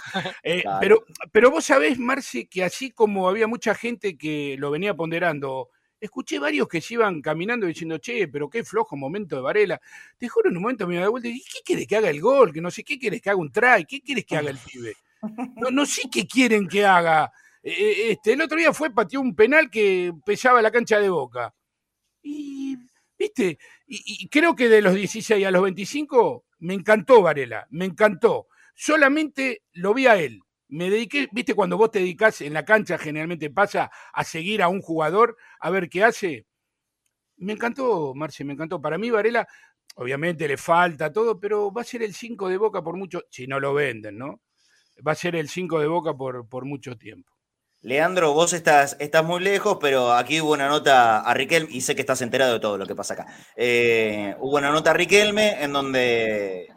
[0.44, 4.94] Eh, pero, pero vos sabés, Marce, que así como había mucha gente que lo venía
[4.94, 5.68] ponderando
[6.02, 9.80] escuché varios que se iban caminando diciendo, che, pero qué flojo momento de Varela.
[10.18, 12.20] Te juro, en un momento me da vuelta y dije, ¿qué quieres que haga el
[12.20, 12.52] gol?
[12.52, 13.86] Que no sé, ¿qué quieres que haga un try?
[13.88, 14.96] ¿Qué quieres que haga el pibe?
[15.56, 17.32] No, no sé qué quieren que haga.
[17.62, 21.08] Eh, eh, este, el otro día fue, pateó un penal que pesaba la cancha de
[21.08, 21.54] boca.
[22.20, 22.76] Y,
[23.16, 27.84] viste, y, y creo que de los 16 a los 25 me encantó Varela, me
[27.84, 28.48] encantó.
[28.74, 32.96] Solamente lo vi a él me dediqué, viste, cuando vos te dedicás en la cancha,
[32.96, 36.46] generalmente pasa a seguir a un jugador, a ver qué hace.
[37.36, 38.80] Me encantó, Marce, me encantó.
[38.80, 39.46] Para mí, Varela,
[39.96, 43.46] obviamente le falta todo, pero va a ser el 5 de boca por mucho, si
[43.46, 44.40] no lo venden, ¿no?
[45.06, 47.30] Va a ser el 5 de boca por, por mucho tiempo.
[47.82, 51.94] Leandro, vos estás, estás muy lejos, pero aquí hubo una nota a Riquelme, y sé
[51.94, 53.26] que estás enterado de todo lo que pasa acá.
[53.56, 56.68] Eh, hubo una nota a Riquelme en donde,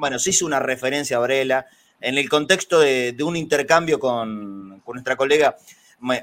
[0.00, 1.66] bueno, se hizo una referencia a Varela,
[2.00, 5.56] en el contexto de, un intercambio con, nuestra colega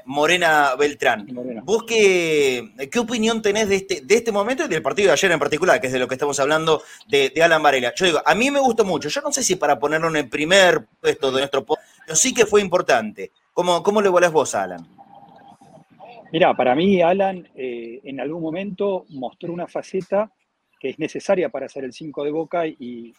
[0.04, 1.26] Morena Beltrán.
[1.62, 5.30] ¿Vos qué, qué, opinión tenés de este, de este momento y del partido de ayer
[5.30, 7.94] en particular, que es de lo que estamos hablando de, Alan Varela?
[7.94, 9.08] Yo digo, a mí me gustó mucho.
[9.08, 12.46] Yo no sé si para ponerlo en el primer puesto de nuestro pero sí que
[12.46, 13.30] fue importante.
[13.52, 14.86] ¿Cómo, cómo le volás vos Alan?
[16.32, 20.30] Mira, para mí Alan eh, en algún momento mostró una faceta
[20.80, 23.14] que es necesaria para ser el 5 de Boca y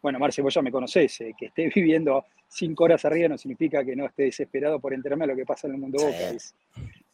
[0.00, 3.84] bueno, Marce, vos ya me conocés, eh, que esté viviendo cinco horas arriba no significa
[3.84, 6.36] que no esté desesperado por enterarme de lo que pasa en el mundo Boca.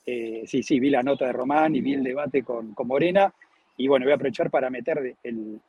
[0.06, 3.32] Eh, sí, sí, vi la nota de Román y vi el debate con, Morena,
[3.76, 5.60] y bueno, voy a aprovechar para meter el,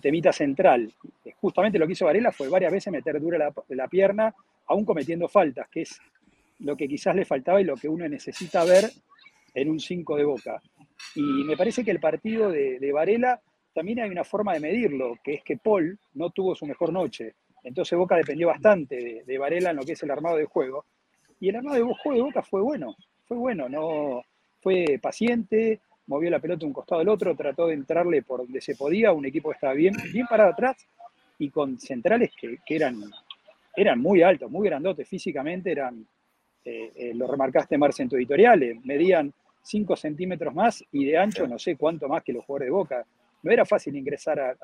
[0.00, 0.92] temita central.
[1.40, 4.34] Justamente lo que hizo Varela fue varias veces meter dura la, la pierna,
[4.66, 6.00] aún cometiendo faltas, que es
[6.60, 8.90] lo que quizás le faltaba y lo que uno necesita ver
[9.54, 10.62] en un 5 de Boca.
[11.14, 13.40] Y me parece que el partido de, de Varela
[13.74, 17.34] también hay una forma de medirlo, que es que Paul no tuvo su mejor noche.
[17.64, 20.84] Entonces Boca dependió bastante de, Varela en lo que es el armado de juego.
[21.40, 22.94] Y el armado de juego de Boca fue bueno,
[23.26, 24.22] fue bueno, no
[24.60, 28.60] fue paciente, movió la pelota de un costado al otro, trató de entrarle por donde
[28.60, 30.86] se podía, un equipo que estaba bien, bien parado atrás
[31.38, 33.02] y con centrales que, eran,
[33.76, 36.06] eran muy altos, muy grandotes físicamente, eran,
[36.64, 39.32] eh, eh, lo remarcaste Marce en tu editorial, eh, medían
[39.62, 43.06] 5 centímetros más y de ancho no sé cuánto más que los jugadores de Boca.
[43.44, 44.56] No era fácil ingresar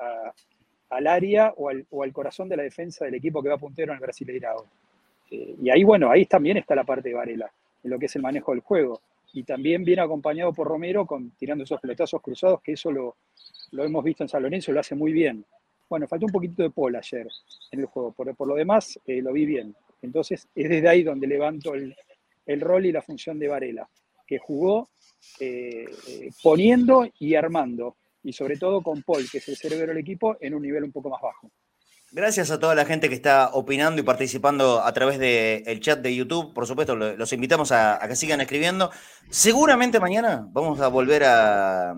[0.89, 4.01] al área o al, corazón de la defensa del equipo que va puntero en el
[4.01, 4.65] Brasileirao.
[5.29, 7.49] y ahí, bueno, ahí también está la parte de Varela,
[7.83, 9.01] en lo que es el manejo del juego
[9.33, 13.15] y también viene acompañado por Romero con, tirando esos pelotazos cruzados, que eso lo,
[13.71, 15.45] hemos visto en San Lorenzo, lo hace muy bien.
[15.89, 17.27] Bueno, faltó un poquito de Paul ayer
[17.71, 19.75] en el juego, por, por lo demás eh, lo vi bien.
[20.01, 21.95] Entonces es desde ahí donde levanto el,
[22.45, 23.87] el rol y la función de Varela,
[24.25, 24.89] que jugó
[25.39, 25.85] eh,
[26.41, 30.53] poniendo y armando, y sobre todo con Paul, que es el cerebro del equipo, en
[30.53, 31.51] un nivel un poco más bajo.
[32.13, 36.13] Gracias a toda la gente que está opinando y participando a través del chat de
[36.13, 36.53] YouTube.
[36.53, 38.91] Por supuesto, los invitamos a, que sigan escribiendo.
[39.29, 41.95] Seguramente mañana vamos a volver a,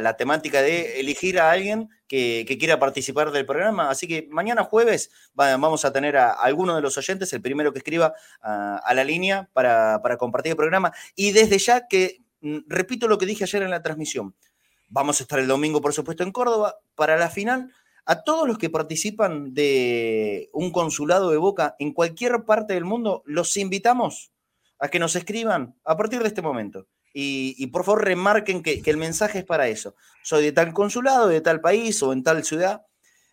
[0.00, 3.90] la temática de elegir a alguien que, quiera participar del programa.
[3.90, 7.78] Así que mañana jueves vamos a tener a, alguno de los oyentes, el primero que
[7.78, 10.92] escriba a, la línea para, para compartir el programa.
[11.14, 14.34] Y desde ya que, mm, repito lo que dije ayer en la transmisión,
[14.92, 17.72] vamos a estar el domingo, por supuesto, en Córdoba para la final
[18.04, 23.22] a todos los que participan de un consulado de Boca en cualquier parte del mundo,
[23.26, 24.32] los invitamos
[24.78, 26.88] a que nos escriban a partir de este momento.
[27.14, 29.94] Y, por favor remarquen que, el mensaje es para eso.
[30.22, 32.82] Soy de tal consulado, de tal país o en tal ciudad.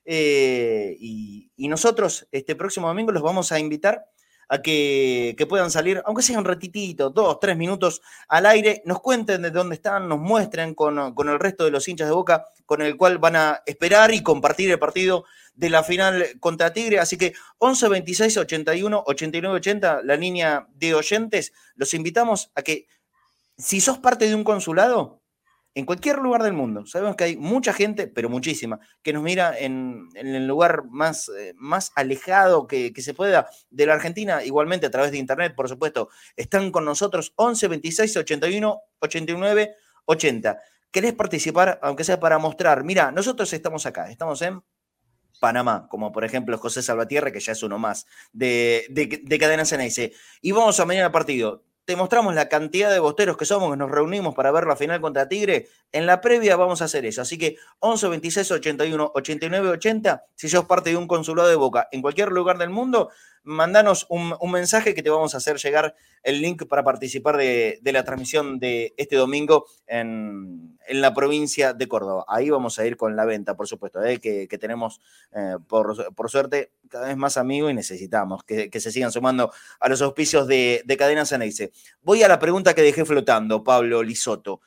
[0.05, 4.05] Eh, y, y, nosotros este próximo domingo los vamos a invitar
[4.49, 9.43] a que, puedan salir, aunque sea un ratitito, dos, tres minutos al aire, nos cuenten
[9.43, 12.97] de dónde están, nos muestren con, el resto de los hinchas de Boca, con el
[12.97, 16.99] cual van a esperar y compartir el partido de la final contra Tigre.
[16.99, 22.87] Así que 11 26 81 89 80, la línea de oyentes, los invitamos a que
[23.55, 25.18] si sos parte de un consulado,
[25.79, 26.85] en cualquier lugar del mundo.
[26.85, 31.53] Sabemos que hay mucha gente, pero muchísima, que nos mira en, el lugar más, eh,
[31.55, 36.09] más alejado que, se pueda de la Argentina, igualmente a través de Internet, por supuesto.
[36.35, 40.59] Están con nosotros 11 26 81 89 80.
[40.91, 42.83] ¿Querés participar, aunque sea para mostrar?
[42.83, 44.61] Mira, nosotros estamos acá, estamos en
[45.39, 49.65] Panamá, como por ejemplo José Salvatierra, que ya es uno más, de, de, de Cadena
[49.65, 50.11] Ceneice.
[50.41, 53.89] Y vamos a mañana partido te mostramos la cantidad de bosteros que somos, que nos
[53.89, 55.69] reunimos para ver la final contra Tigre.
[55.91, 57.23] En la previa vamos a hacer eso.
[57.23, 61.87] Así que 11 26 81 89 80, si sos parte de un consulado de Boca
[61.91, 63.09] en cualquier lugar del mundo,
[63.49, 68.03] mandanos un, mensaje que te vamos a hacer llegar el link para participar de, la
[68.03, 72.25] transmisión de este domingo en, la provincia de Córdoba.
[72.27, 74.19] Ahí vamos a ir con la venta, por supuesto, ¿eh?
[74.19, 75.01] que, tenemos,
[75.33, 80.01] eh, por, suerte, cada vez más amigos y necesitamos que, se sigan sumando a los
[80.01, 81.71] auspicios de, de Cadena Ceneice.
[82.01, 84.61] Voy a la pregunta que dejé flotando, Pablo Lisoto.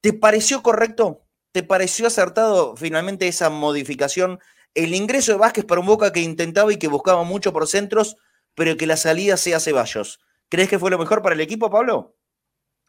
[0.00, 1.26] ¿Te pareció correcto?
[1.52, 4.38] ¿Te pareció acertado finalmente esa modificación
[4.74, 8.16] el ingreso de Vázquez para un Boca que intentaba y que buscaba mucho por centros,
[8.54, 10.20] pero que la salida sea Ceballos.
[10.48, 12.16] ¿Crees que fue lo mejor para el equipo, Pablo?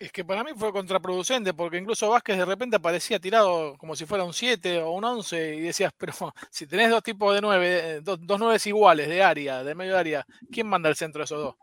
[0.01, 4.07] Es que para mí fue contraproducente, porque incluso Vázquez de repente aparecía tirado como si
[4.07, 6.13] fuera un 7 o un 11 y decías, pero
[6.49, 10.67] si tenés dos tipos de 9, dos, dos iguales de área, de medio área, ¿quién
[10.67, 11.55] manda el centro de esos dos?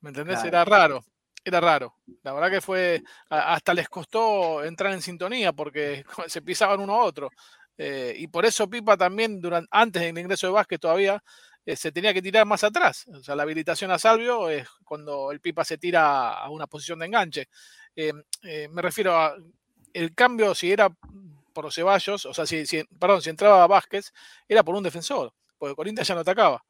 [0.00, 0.44] ¿Me entendés?
[0.44, 1.02] Era raro,
[1.44, 1.96] era raro.
[2.22, 7.04] La verdad que fue, hasta les costó entrar en sintonía porque se pisaban uno a
[7.04, 7.30] otro.
[7.78, 11.22] Eh, y por eso Pipa también, durante, antes del ingreso de Vázquez todavía,
[11.64, 13.06] eh, se tenía que tirar más atrás.
[13.08, 16.98] O sea, la habilitación a Salvio es cuando el Pipa se tira a una posición
[16.98, 17.48] de enganche.
[17.94, 18.12] Eh,
[18.70, 19.36] me refiero a
[19.92, 20.90] el cambio, si era
[21.52, 22.64] por Ceballos, o sea, si,
[22.98, 24.12] perdón, si entraba Vázquez,
[24.46, 26.62] era por un defensor, porque Corinthians ya no atacaba.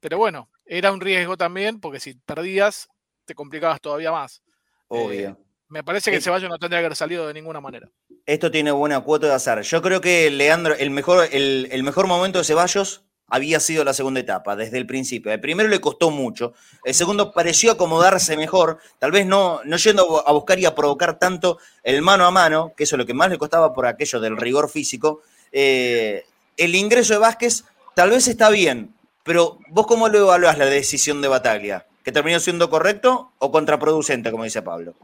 [0.00, 2.88] Pero bueno, era un riesgo también, porque si perdías,
[3.24, 4.42] te complicabas todavía más.
[4.88, 5.38] Obvio.
[5.68, 7.88] Me parece que Ceballos no tendría que haber salido de ninguna manera.
[8.24, 9.60] Esto tiene buena cuota de azar.
[9.60, 14.20] Yo creo que Leandro, el mejor, el, mejor momento de Ceballos había sido la segunda
[14.20, 15.30] etapa, desde el principio.
[15.30, 16.54] El primero le costó mucho,
[16.84, 21.18] el segundo pareció acomodarse mejor, tal vez no, no yendo a buscar y a provocar
[21.18, 24.20] tanto el mano a mano, que eso es lo que más le costaba por aquello
[24.20, 25.20] del rigor físico.
[25.52, 26.24] Eh,
[26.56, 31.20] el ingreso de Vázquez tal vez está bien, pero vos cómo lo evaluás la decisión
[31.20, 31.86] de Bataglia?
[32.02, 34.94] ¿Que terminó siendo correcto o contraproducente, como dice Pablo?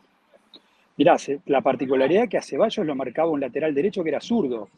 [0.97, 4.69] Mirá, la particularidad que a Ceballos lo marcaba un lateral derecho que era zurdo.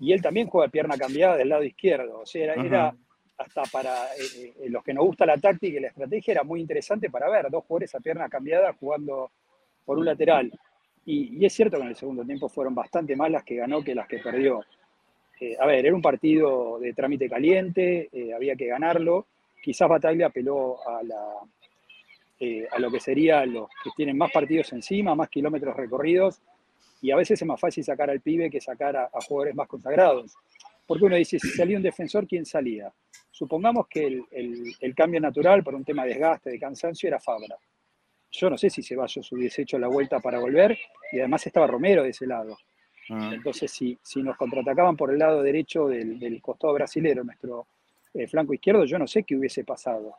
[0.00, 2.20] Y él también juega pierna cambiada del lado izquierdo.
[2.20, 2.94] O sea, era,
[3.38, 6.60] hasta para eh, eh, los que nos gusta la táctica y la estrategia, era muy
[6.60, 9.30] interesante para ver dos jugadores a pierna cambiada jugando
[9.84, 10.52] por un lateral.
[11.06, 13.94] Y, es cierto que en el segundo tiempo fueron bastante más las que ganó que
[13.94, 14.64] las que perdió.
[15.40, 19.26] Eh, a ver, era un partido de trámite caliente, había que ganarlo.
[19.62, 21.18] Quizás Bataglia apeló a la,
[22.40, 26.40] eh, a lo que sería los que tienen más partidos encima, más kilómetros recorridos,
[27.00, 30.34] Y a veces es más fácil sacar al pibe que sacar a, jugadores más consagrados.
[30.86, 32.92] Porque uno dice, si salía un defensor, ¿quién salía?
[33.30, 37.56] Supongamos que el, cambio natural por un tema de desgaste, de cansancio, era Fabra.
[38.30, 40.76] Yo no sé si Ceballos hubiese hecho la vuelta para volver
[41.12, 42.56] y además estaba Romero de ese lado.
[43.10, 43.30] Ah.
[43.32, 47.66] Entonces, si, si nos contraatacaban por el lado derecho del, costado brasilero, nuestro
[48.12, 50.16] eh, flanco izquierdo, yo no sé qué hubiese pasado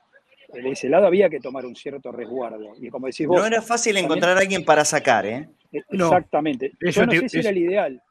[0.63, 2.73] de ese lado había que tomar un cierto resguardo.
[2.79, 5.49] Y como decís vos, no era fácil encontrar a alguien para sacar, ¿eh?
[5.71, 6.71] eh exactamente.
[6.79, 8.01] yo no sé si era el ideal.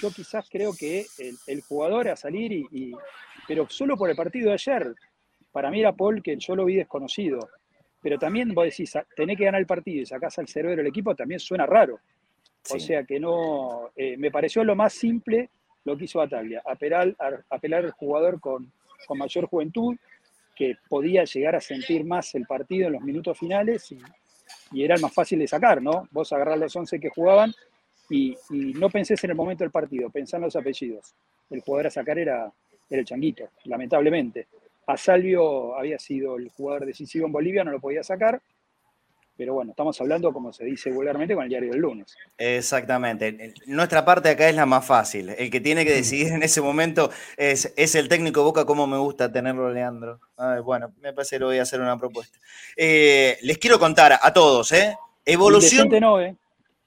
[0.00, 1.06] Yo quizás creo que
[1.46, 2.92] el, jugador a salir y,
[3.46, 4.94] Pero solo por el partido de ayer,
[5.52, 7.48] para mí era Paul que yo lo vi desconocido.
[8.00, 11.14] Pero también vos decís, tenés que ganar el partido y sacás al cerebro del equipo,
[11.14, 12.00] también suena raro.
[12.70, 13.90] O sea que no.
[13.94, 15.50] Eh, me pareció lo más simple
[15.84, 17.14] lo que hizo Bataglia, apelar,
[17.50, 18.72] apelar al jugador con,
[19.06, 19.96] con mayor juventud,
[20.54, 24.00] que podía llegar a sentir más el partido en los minutos finales y,
[24.76, 26.08] era el más fácil de sacar, ¿no?
[26.10, 27.54] Vos agarrás los 11 que jugaban
[28.10, 31.14] y, no pensés en el momento del partido, pensá en los apellidos.
[31.48, 32.52] El jugador a sacar era,
[32.90, 34.48] el Changuito, lamentablemente.
[34.86, 34.96] A
[35.78, 38.40] había sido el jugador decisivo en Bolivia, no lo podía sacar,
[39.36, 42.16] pero bueno, estamos hablando, como se dice vulgarmente, con el diario del lunes.
[42.38, 43.54] Exactamente.
[43.66, 45.30] Nuestra parte acá es la más fácil.
[45.30, 48.98] El que tiene que decidir en ese momento es, es el técnico Boca, como me
[48.98, 50.20] gusta tenerlo, Leandro.
[50.64, 52.38] bueno, me parece que le voy a hacer una propuesta.
[52.76, 54.96] Eh, les quiero contar a todos, ¿eh?
[55.24, 55.88] Evolución.
[56.00, 56.36] No, ¿eh?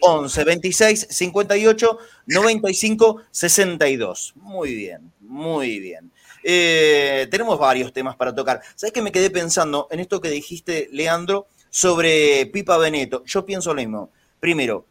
[0.00, 4.34] 11 26 58 95 62.
[4.36, 6.12] Muy bien, muy bien.
[6.42, 8.60] Eh, tenemos varios temas para tocar.
[8.74, 13.24] ¿Sabes que me quedé pensando en esto que dijiste, Leandro, sobre Pipa Beneto?
[13.24, 14.10] Yo pienso lo mismo.
[14.40, 14.86] Primero,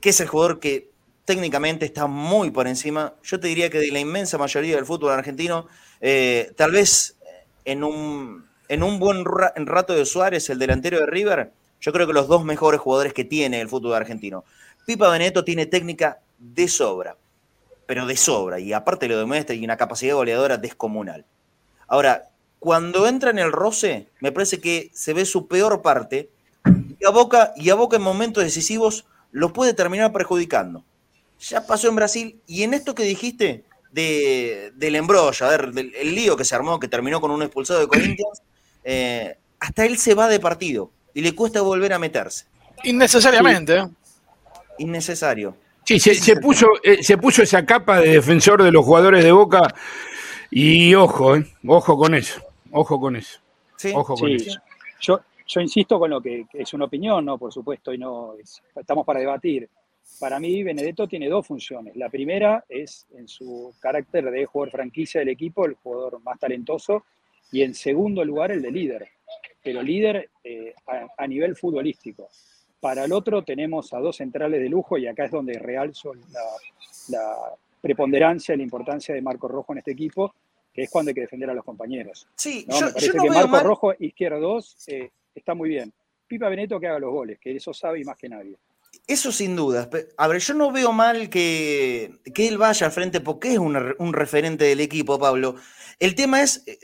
[0.00, 0.90] que es el jugador que
[1.24, 3.14] técnicamente está muy por encima.
[3.22, 5.66] Yo te diría que de la inmensa mayoría del fútbol argentino,
[6.00, 7.16] eh, tal vez
[7.64, 11.52] en un, en un buen rato de Suárez, el delantero de River,
[11.84, 14.44] yo creo que los dos mejores jugadores que tiene el fútbol argentino.
[14.86, 17.18] Pipa Benedetto tiene técnica de sobra,
[17.84, 21.26] pero de sobra, y aparte lo demuestra y una capacidad goleadora descomunal.
[21.86, 26.30] Ahora, cuando entra en el roce, me parece que se ve su peor parte
[26.98, 30.82] y a Boca, y a Boca en momentos decisivos lo puede terminar perjudicando.
[31.38, 35.94] Ya pasó en Brasil y en esto que dijiste de, del embrollo, a ver, del,
[35.96, 38.42] el lío que se armó, que terminó con un expulsado de Corinthians,
[38.84, 42.46] eh, hasta él se va de partido y le cuesta volver a meterse.
[42.82, 43.78] Innecesariamente.
[43.78, 43.88] ¿eh?
[44.78, 45.56] Innecesario.
[45.84, 49.74] Sí, se, puso, eh, se puso esa capa de defensor de los jugadores de Boca
[50.50, 53.38] y ojo, eh, ojo con eso, ojo con eso.
[53.76, 54.58] Sí, ojo con eso.
[55.00, 57.36] Yo, yo insisto con lo que, es una opinión, ¿no?
[57.36, 58.34] Por supuesto, y no
[58.74, 59.68] estamos para debatir.
[60.18, 61.94] Para mí, Benedetto tiene dos funciones.
[61.96, 67.04] La primera es en su carácter de jugador franquicia del equipo, el jugador más talentoso,
[67.52, 69.08] y en segundo lugar, el de líder
[69.64, 70.74] pero líder eh,
[71.16, 72.28] a, nivel futbolístico.
[72.78, 76.12] Para el otro tenemos a dos centrales de lujo y acá es donde realzo
[77.08, 80.34] la, preponderancia y la importancia de Marco Rojo en este equipo,
[80.72, 82.26] que es cuando hay que defender a los compañeros.
[82.34, 82.80] Sí, ¿no?
[82.80, 85.92] Me parece que Marco Rojo, izquierda 2, eh, está muy bien.
[86.26, 88.56] Pipa Beneto que haga los goles, que eso sabe y más que nadie.
[89.06, 89.88] Eso sin duda.
[90.16, 93.76] A ver, yo no veo mal que, que él vaya al frente porque es un,
[93.98, 95.56] un, referente del equipo, Pablo.
[95.98, 96.78] El tema es eh,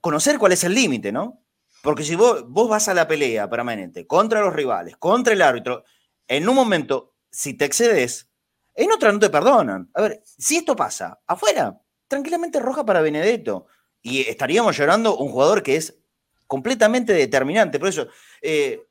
[0.00, 1.41] conocer cuál es el límite, ¿no?
[1.82, 5.84] Porque si vos, vos vas a la pelea permanente contra los rivales, contra el árbitro,
[6.28, 8.30] en un momento, si te excedes,
[8.74, 9.90] en otra no te perdonan.
[9.94, 11.78] A ver, si esto pasa afuera,
[12.08, 13.66] tranquilamente roja para Benedetto.
[14.00, 15.98] Y estaríamos llorando un jugador que es
[16.46, 17.78] completamente determinante.
[17.78, 18.08] Por eso,
[18.40, 18.86] eh,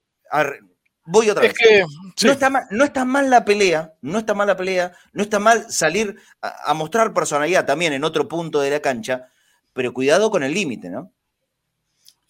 [1.05, 1.53] voy otra vez.
[1.53, 4.93] Es que, No, está mal, no está mal la pelea, no está mal la pelea,
[5.13, 9.27] no está mal salir a, mostrar personalidad también en otro punto de la cancha,
[9.73, 11.13] pero cuidado con el límite, ¿no?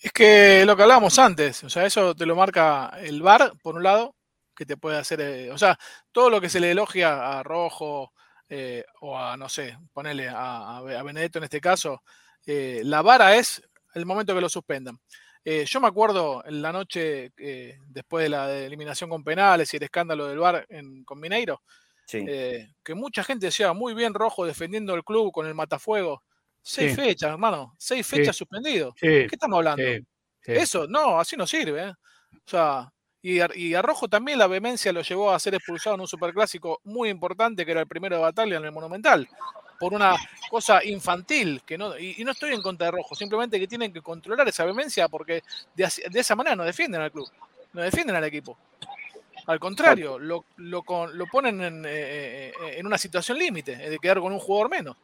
[0.01, 3.75] Es que lo que hablábamos antes, o sea, eso te lo marca el VAR, por
[3.75, 4.15] un lado,
[4.55, 5.77] que te puede hacer, eh, o sea,
[6.11, 8.11] todo lo que se le elogia a Rojo
[8.49, 12.01] eh, o a, no sé, ponerle a, Benedetto en este caso,
[12.47, 13.61] eh, la vara es
[13.93, 14.99] el momento que lo suspendan.
[15.45, 17.31] yo me acuerdo en la noche
[17.87, 20.67] después de la eliminación con penales y el escándalo del VAR
[21.05, 21.61] con Mineiro,
[22.07, 26.23] que mucha gente decía muy bien Rojo defendiendo el club con el matafuego.
[26.63, 28.93] Seis fechas, hermano, seis fechas suspendido.
[28.99, 29.83] ¿Qué estamos hablando?
[30.45, 31.89] Eso, no, así no sirve.
[31.89, 31.95] O
[32.45, 32.91] sea,
[33.23, 37.09] y a, Rojo también la vehemencia lo llevó a ser expulsado en un superclásico muy
[37.09, 39.29] importante, que era el primero de batalla en el Monumental,
[39.79, 40.15] por una
[40.49, 41.61] cosa infantil.
[41.63, 44.65] que no Y, no estoy en contra de Rojo, simplemente que tienen que controlar esa
[44.65, 45.43] vehemencia porque
[45.75, 47.29] de, esa manera no defienden al club,
[47.73, 48.57] no defienden al equipo.
[49.45, 50.83] Al contrario, lo, lo,
[51.31, 54.97] ponen en, eh, eh, en una situación límite, de quedar con un jugador menos.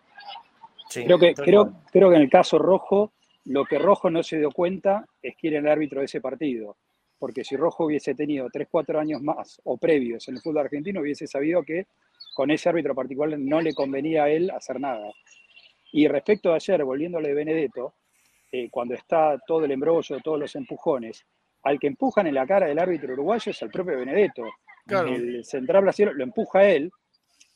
[0.91, 3.13] Creo, que, creo, creo que en el caso Rojo,
[3.45, 6.77] lo que Rojo no se dio cuenta es quién era el árbitro de ese partido
[7.19, 11.01] porque si Rojo hubiese tenido 3, 4 años más o previos en el fútbol argentino,
[11.01, 11.88] hubiese sabido que
[12.35, 15.11] con ese árbitro particular no le convenía a él hacer nada.
[15.91, 17.95] Y respecto a ayer, volviéndole de Benedetto,
[18.51, 21.25] eh, cuando está todo el embrollo, todos los empujones,
[21.63, 24.43] al que empujan en la cara del árbitro uruguayo es el propio Benedetto.
[24.88, 26.91] El central brasileño lo empuja a él,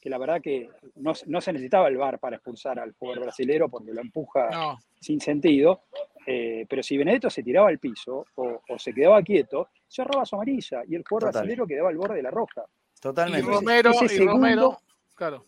[0.01, 3.93] que la verdad que no, se necesitaba el VAR para expulsar al jugador brasilero porque
[3.93, 5.83] lo empuja sin sentido,
[6.25, 10.35] eh, pero si Benedetto se tiraba al piso o, se quedaba quieto, se roba su
[10.35, 12.65] amarilla y el jugador brasileño quedaba al borde de la roja.
[12.99, 13.47] Totalmente.
[13.47, 14.77] Y Romero, y Romero,
[15.15, 15.45] claro.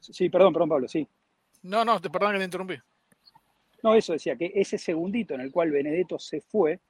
[0.00, 1.06] Sí, perdón, perdón, Pablo, sí.
[1.62, 2.76] No, no, te perdón que te interrumpí.
[3.84, 6.80] No, eso decía que ese segundito en el cual Benedetto se fue,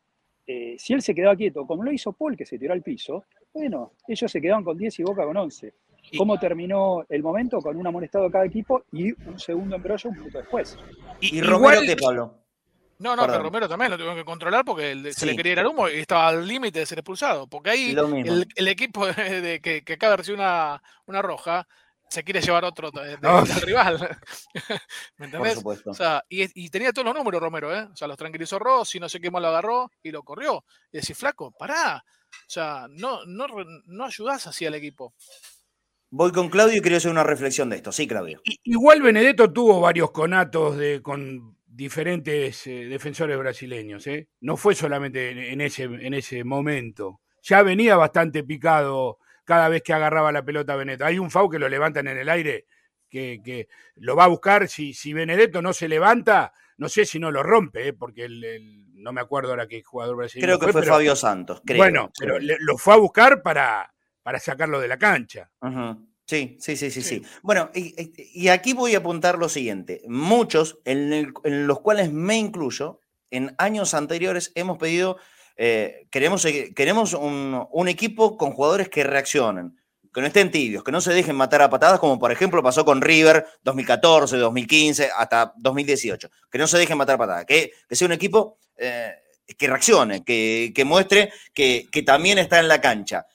[0.46, 3.24] eh, si él se quedaba quieto, como lo hizo Paul, que se tiró al piso,
[3.52, 5.74] bueno, ellos se quedaban con 10 y Boca con 11.
[6.16, 7.58] ¿Cómo terminó el momento?
[7.60, 10.76] Con un amonestado cada equipo y un segundo embrollo un minuto después.
[11.20, 12.38] ¿Y, Romero qué, Pablo?
[12.98, 15.66] No, no, pero Romero también lo tuvieron que controlar porque se le quería ir al
[15.66, 17.46] humo y estaba al límite de ser expulsado.
[17.46, 17.96] Porque ahí
[18.54, 21.66] el, equipo de, que, acaba de recibir una, una roja
[22.08, 23.16] se quiere llevar otro de,
[23.62, 24.18] rival.
[25.16, 25.60] ¿Me entendés?
[25.84, 27.88] O sea, y, tenía todos los números Romero, ¿eh?
[27.92, 30.64] O sea, los tranquilizó Rossi, no sé qué más lo agarró y lo corrió.
[30.92, 32.04] Y decís, flaco, pará.
[32.30, 33.46] O sea, no, no,
[33.86, 35.14] no ayudás así al equipo.
[36.16, 37.90] Voy con Claudio y quería hacer una reflexión de esto.
[37.90, 38.40] Sí, Claudio.
[38.62, 44.06] Igual Benedetto tuvo varios conatos de, con diferentes eh, defensores brasileños.
[44.06, 44.28] ¿eh?
[44.40, 47.20] No fue solamente en ese, en ese momento.
[47.42, 51.04] Ya venía bastante picado cada vez que agarraba la pelota Benedetto.
[51.04, 52.66] Hay un FAU que lo levantan en el aire,
[53.10, 54.68] que, lo va a buscar.
[54.68, 57.92] Si, si Benedetto no se levanta, no sé si no lo rompe, ¿eh?
[57.92, 58.28] porque
[58.92, 60.46] no me acuerdo ahora qué jugador brasileño.
[60.46, 61.60] Creo que fue, Fabio Santos.
[61.76, 63.93] Bueno, pero lo fue a buscar para,
[64.24, 65.50] para sacarlo de la cancha.
[66.26, 67.22] Sí, sí, sí, sí, sí.
[67.42, 70.00] Bueno, y, aquí voy a apuntar lo siguiente.
[70.08, 73.00] Muchos, en, los cuales me incluyo,
[73.30, 75.18] en años anteriores hemos pedido,
[75.56, 79.76] eh, queremos, queremos un, equipo con jugadores que reaccionen,
[80.12, 82.86] que no estén tibios, que no se dejen matar a patadas, como por ejemplo pasó
[82.86, 86.30] con River 2014, 2015, hasta 2018.
[86.50, 89.12] Que no se dejen matar a patadas, que, sea un equipo eh,
[89.58, 93.26] que reaccione, que, muestre que, que también está en la cancha.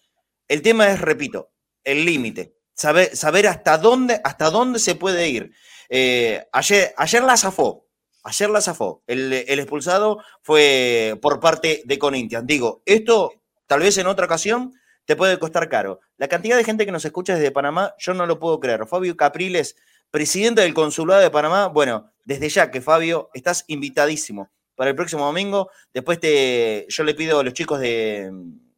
[0.50, 1.52] El tema es, repito,
[1.84, 2.56] el límite.
[2.74, 5.52] Saber, saber, hasta, dónde, hasta dónde se puede ir.
[5.90, 7.88] Eh, ayer, ayer la zafó.
[8.24, 9.04] Ayer la zafó.
[9.06, 12.48] El, expulsado fue por parte de Corinthians.
[12.48, 13.34] Digo, esto
[13.68, 14.74] tal vez en otra ocasión
[15.06, 16.00] te puede costar caro.
[16.18, 18.88] La cantidad de gente que nos escucha desde Panamá, yo no lo puedo creer.
[18.88, 19.76] Fabio Capriles,
[20.10, 21.68] presidente del Consulado de Panamá.
[21.68, 25.70] Bueno, desde ya que Fabio, estás invitadísimo para el próximo domingo.
[25.94, 28.32] Después te, yo le pido a los chicos de,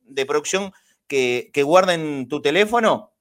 [0.03, 0.73] de producción
[1.11, 3.13] que, guarden tu teléfono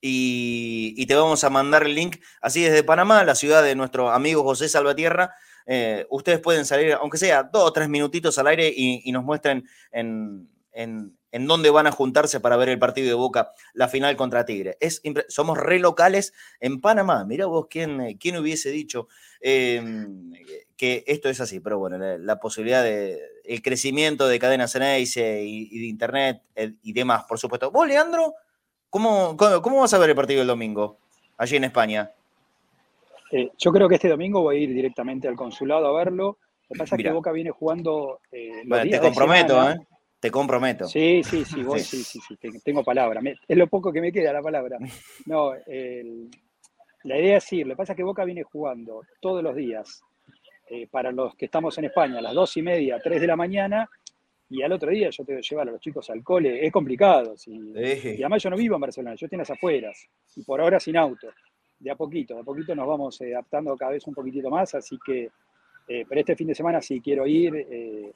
[0.00, 4.42] y, te vamos a mandar el link así desde Panamá, la ciudad de nuestro amigo
[4.42, 5.34] José Salvatierra.
[5.66, 9.66] Eh, ustedes pueden salir, aunque sea dos o tres minutitos al aire y, nos muestren
[9.92, 14.44] en, en, dónde van a juntarse para ver el partido de Boca, la final contra
[14.44, 14.76] Tigre.
[14.80, 17.24] Es, somos re locales en Panamá.
[17.24, 19.08] Mira vos quién, quién hubiese dicho
[19.40, 20.32] em,
[20.76, 25.68] que esto es así, pero bueno, la, posibilidad de el crecimiento de cadenas en y,
[25.70, 27.70] y de internet eh, y demás, por supuesto.
[27.70, 28.34] ¿Vos, Leandro,
[28.90, 30.98] cómo, cómo, vas a ver el partido el domingo
[31.36, 32.10] allí en España?
[33.30, 36.38] Eh, yo creo que este domingo voy a ir directamente al consulado a verlo.
[36.68, 38.20] Lo que pasa es que Boca viene jugando.
[38.32, 39.76] Eh, te comprometo, ¿eh?
[40.18, 40.88] Te comprometo.
[40.88, 43.20] Sí, sí, sí, vos, sí, sí, sí, tengo palabra.
[43.46, 44.78] es lo poco que me queda la palabra.
[45.26, 45.52] No,
[47.04, 47.66] la idea es ir.
[47.66, 50.02] Lo que pasa es que Boca viene jugando todos los días
[50.68, 53.36] eh, para los que estamos en España, a las dos y media, tres de la
[53.36, 53.88] mañana,
[54.48, 57.34] y al otro día yo tengo que llevar a los chicos al cole, es complicado.
[57.46, 60.06] Y además yo no vivo en Barcelona, yo estoy en las afueras,
[60.36, 61.28] y por ahora sin auto.
[61.78, 64.74] De a poquito, de a poquito nos vamos eh, adaptando cada vez un poquitito más,
[64.74, 65.28] así que,
[65.88, 67.54] eh, pero este fin de semana sí quiero ir.
[67.56, 68.12] Eh,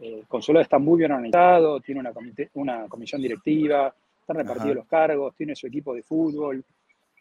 [0.00, 2.12] el consulado está muy bien organizado, tiene una,
[2.54, 6.64] una comisión directiva, están repartidos los cargos, tiene su equipo de fútbol.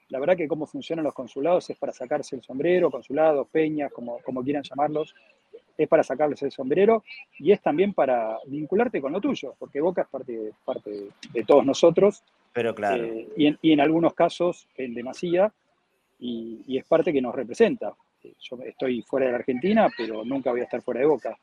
[0.09, 4.19] La verdad que cómo funcionan los consulados es para sacarse el sombrero, consulados, peñas, como,
[4.19, 5.13] como quieran llamarlos,
[5.77, 7.03] es para sacarles el sombrero
[7.39, 11.65] y es también para vincularte con lo tuyo, porque Boca es parte, parte de todos
[11.65, 12.23] nosotros.
[12.53, 13.03] Pero claro.
[13.03, 15.51] Eh, y, en, algunos casos en demasía,
[16.19, 17.93] y, es parte que nos representa.
[18.23, 21.37] Eh, yo estoy fuera de la Argentina, pero nunca voy a estar fuera de Boca.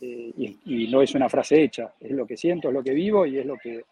[0.00, 2.92] Eh, y, y, no es una frase hecha, es lo que siento, es lo que
[2.92, 3.84] vivo y es lo que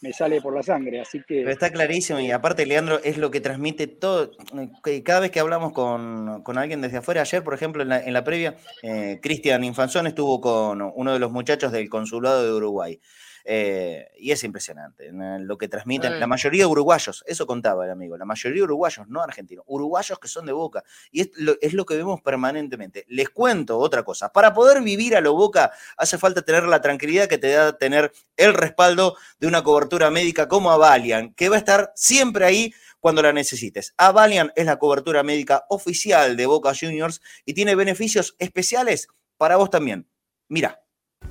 [0.00, 1.40] me sale por la sangre, así que...
[1.40, 4.30] Pero está clarísimo y aparte, Leandro, es lo que transmite todo,
[5.04, 9.18] cada vez que hablamos con, alguien desde afuera, ayer, por ejemplo, en la, previa, eh,
[9.22, 13.00] Cristian Infanzón estuvo con uno de los muchachos del Consulado de Uruguay.
[13.48, 18.16] Eh, y es impresionante lo que transmiten la mayoría de uruguayos, eso contaba el amigo,
[18.16, 20.82] la mayoría de uruguayos, no argentinos, uruguayos que son de boca.
[21.12, 23.04] Y es lo, es lo que vemos permanentemente.
[23.06, 27.28] Les cuento otra cosa, para poder vivir a lo boca hace falta tener la tranquilidad
[27.28, 31.60] que te da tener el respaldo de una cobertura médica como Avalian, que va a
[31.60, 33.94] estar siempre ahí cuando la necesites.
[33.96, 39.70] Avalian es la cobertura médica oficial de Boca Juniors y tiene beneficios especiales para vos
[39.70, 40.08] también.
[40.48, 40.85] Mira.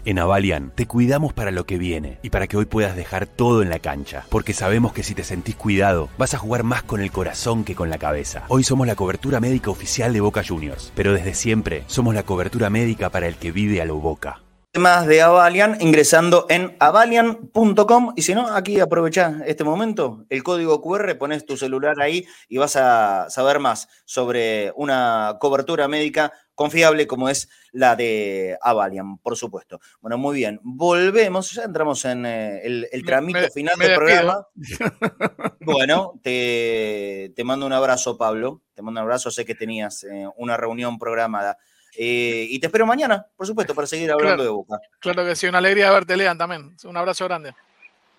[0.06, 3.64] En Avalian te cuidamos para lo que viene y para que hoy puedas dejar todo
[3.64, 7.02] en la cancha, porque sabemos que si te sentís cuidado, vas a jugar más con
[7.02, 8.44] el corazón que con la cabeza.
[8.48, 12.70] Hoy somos la cobertura médica oficial de Boca Juniors, pero desde siempre somos la cobertura
[12.70, 14.42] médica para el que vive a lo Boca
[14.78, 20.82] más de Avalian ingresando en avalian.com y si no, aquí aprovecha este momento, el código
[20.82, 27.06] QR, pones tu celular ahí y vas a saber más sobre una cobertura médica confiable
[27.06, 29.80] como es la de Avalian, por supuesto.
[30.02, 34.48] Bueno, muy bien, volvemos, ya entramos en eh, el, tramito final del programa.
[35.60, 40.58] Bueno, te, mando un abrazo, Pablo, te mando un abrazo, sé que tenías eh, una
[40.58, 41.58] reunión programada.
[41.98, 44.80] Eh, y te espero mañana, por supuesto, para seguir hablando de Boca.
[45.00, 46.76] Claro que sí, una alegría verte, Lean, también.
[46.84, 47.56] Un abrazo grande.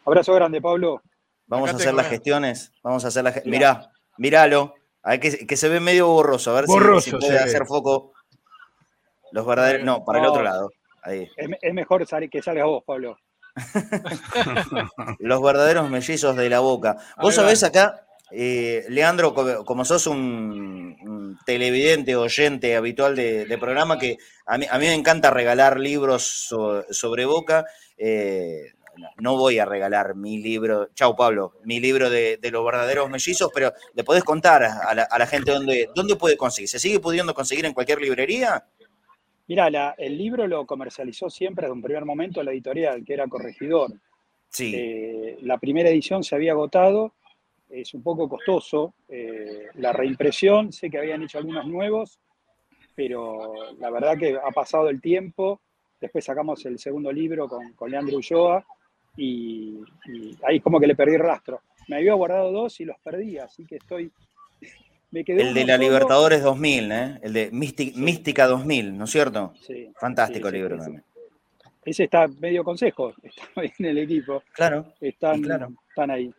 [0.04, 1.02] Abrazo grande, Pablo.
[1.46, 2.72] Vamos a hacer las gestiones.
[2.82, 4.74] Vamos a hacer las Mirá, míralo.
[5.02, 6.50] A ver, que, se ve medio borroso.
[6.50, 6.66] A ver
[7.00, 8.12] si, puede hacer foco.
[9.36, 9.84] Los verdaderos.
[9.84, 10.70] No, para el otro lado.
[11.02, 11.28] Ahí.
[11.36, 13.18] Es, mejor que salga vos, Pablo.
[15.18, 16.96] Los verdaderos mellizos de la boca.
[17.20, 24.16] Vos sabés acá, eh, Leandro, como, sos un, televidente, oyente habitual de, programa, que
[24.46, 26.48] a mí, me encanta regalar libros
[26.90, 27.66] sobre Boca.
[27.98, 28.72] Eh,
[29.18, 33.74] no voy a regalar mi libro, chau Pablo, mi libro de, los verdaderos mellizos, pero
[33.92, 36.70] le podés contar a la, gente dónde, dónde puede conseguir.
[36.70, 38.64] ¿Se sigue pudiendo conseguir en cualquier librería?
[39.48, 43.92] Mira, el libro lo comercializó siempre desde un primer momento la editorial, que era Corregidor.
[44.48, 44.72] Sí.
[44.74, 47.12] Eh, la primera edición se había agotado
[47.68, 48.94] es un poco costoso.
[49.08, 52.18] Eh, la reimpresión, sé que habían hecho algunos nuevos,
[52.94, 55.60] pero la verdad que ha pasado el tiempo.
[56.00, 58.64] Después sacamos el segundo libro con, con Leandro Ulloa
[59.16, 59.80] y,
[60.42, 61.62] ahí como que le perdí rastro.
[61.88, 64.10] Me había guardado dos y los perdí, así que estoy...
[65.10, 67.18] Me el de la Libertadores 2000, ¿eh?
[67.22, 69.52] el de Mística 2000, ¿no es cierto?
[69.60, 69.88] Sí.
[69.98, 71.04] Fantástico libro también.
[71.84, 74.42] Ese está medio consejo, está en el equipo.
[74.52, 74.92] Claro.
[75.00, 75.68] Están, claro.
[75.88, 76.32] están ahí.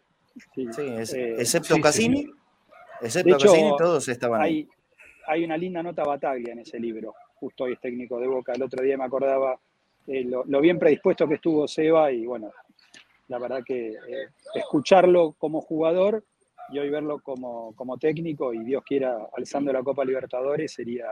[0.54, 2.30] Sí, eh, excepto Cassini,
[3.02, 4.68] excepto Cassini, todos estaban ahí.
[5.26, 8.54] Hay una linda nota Bataglia en ese libro, justo hoy es técnico de Boca.
[8.54, 9.58] El otro día me acordaba
[10.06, 12.52] eh, lo, bien predispuesto que estuvo Seba y bueno,
[13.30, 13.96] la verdad que
[14.54, 16.24] escucharlo como jugador
[16.70, 21.06] y hoy verlo como, como técnico y Dios quiera alzando la Copa Libertadores sería,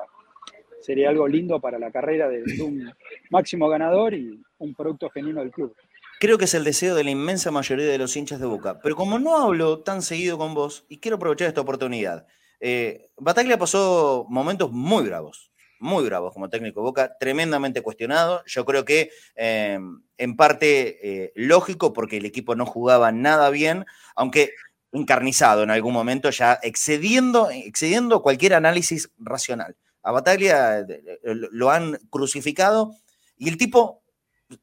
[0.82, 2.92] sería algo lindo para la carrera de un
[3.30, 5.76] máximo ganador y un producto genuino del club.
[6.20, 8.80] Creo que es el deseo de la inmensa mayoría de los hinchas de Boca.
[8.82, 12.26] Pero como no hablo tan seguido con vos, y quiero aprovechar esta oportunidad,
[12.62, 18.44] eh, Bataglia pasó momentos muy bravos, muy bravos como técnico Boca, tremendamente cuestionado.
[18.46, 19.78] Yo creo que eh,
[20.18, 23.86] en parte eh, lógico porque el equipo no jugaba nada bien,
[24.16, 24.52] aunque
[24.96, 29.76] encarnizado en algún momento, ya excediendo, excediendo cualquier análisis racional.
[30.02, 30.86] A Bataglia
[31.24, 32.96] lo han crucificado
[33.38, 34.04] y el tipo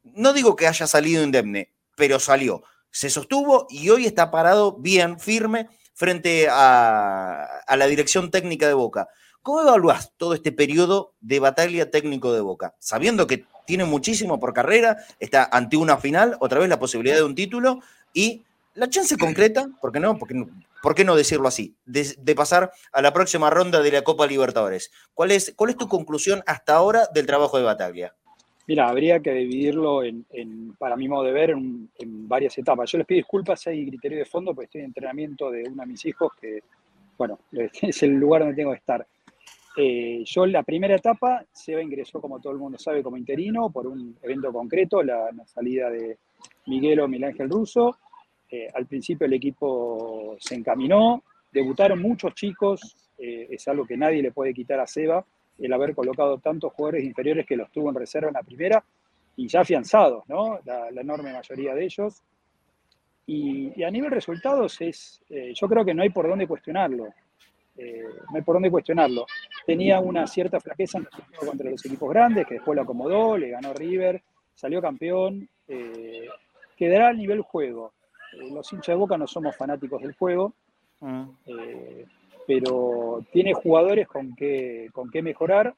[0.05, 2.63] no digo que haya salido indemne, pero salió.
[2.91, 9.09] Se sostuvo y hoy está parado bien, firme, frente a, la dirección técnica de Boca.
[9.43, 12.75] ¿Cómo evaluás todo este periodo de batalla técnico de Boca?
[12.79, 17.25] Sabiendo que tiene muchísimo por carrera, está ante una final, otra vez la posibilidad de
[17.25, 17.81] un título
[18.13, 18.45] y
[18.75, 20.19] la chance concreta, ¿por qué no?
[20.83, 21.77] ¿Por qué no decirlo así?
[21.87, 24.91] De, pasar a la próxima ronda de la Copa Libertadores.
[25.15, 28.15] ¿Cuál es, ¿Cuál es tu conclusión hasta ahora del trabajo de Bataglia?
[28.67, 30.25] Mira, habría que dividirlo en,
[30.79, 31.89] para mi modo de ver, en,
[32.29, 32.91] varias etapas.
[32.91, 35.83] Yo les pido disculpas si hay criterio de fondo, porque estoy en entrenamiento de uno
[35.83, 36.61] de mis hijos, que,
[37.17, 39.07] bueno, es el lugar donde tengo que estar.
[39.77, 43.87] Eh, yo la primera etapa, Seba ingresó, como todo el mundo sabe, como interino por
[43.87, 46.19] un evento concreto, la, salida de
[46.67, 47.97] Miguel Miguel Ángel Russo.
[48.53, 54.21] Eh, al principio el equipo se encaminó, debutaron muchos chicos, eh, es algo que nadie
[54.21, 55.25] le puede quitar a Seba,
[55.59, 58.85] el haber colocado tantos jugadores inferiores que los tuvo en reserva en la primera
[59.37, 60.61] y ya afianzados, ¿no?
[60.67, 62.23] La, enorme mayoría de ellos.
[63.27, 67.07] Y, a nivel resultados es, eh, yo creo que no hay por dónde cuestionarlo.
[67.75, 69.25] No hay por dónde cuestionarlo.
[69.67, 71.01] Tenía una cierta flaqueza
[71.41, 74.23] contra los equipos grandes, que después lo acomodó, le ganó River,
[74.55, 75.49] salió campeón.
[76.77, 77.95] Quedará al nivel juego.
[78.33, 80.55] Los hinchas de Boca no somos fanáticos del juego.
[81.01, 81.25] Mm
[82.47, 85.75] pero tiene jugadores con qué, con qué mejorar.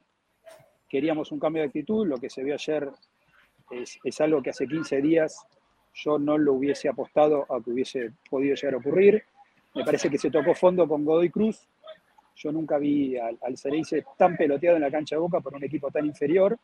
[0.88, 2.90] Queríamos un cambio de actitud, lo que se vio ayer
[3.70, 5.46] es, algo que hace 15 días
[5.94, 9.24] yo no lo hubiese apostado a que hubiese podido llegar a ocurrir.
[9.74, 11.68] Me parece que se tocó fondo con Godoy Cruz.
[12.36, 13.55] Yo nunca vi al, al
[14.16, 16.59] tan peloteado en la cancha de Boca por un equipo tan inferior.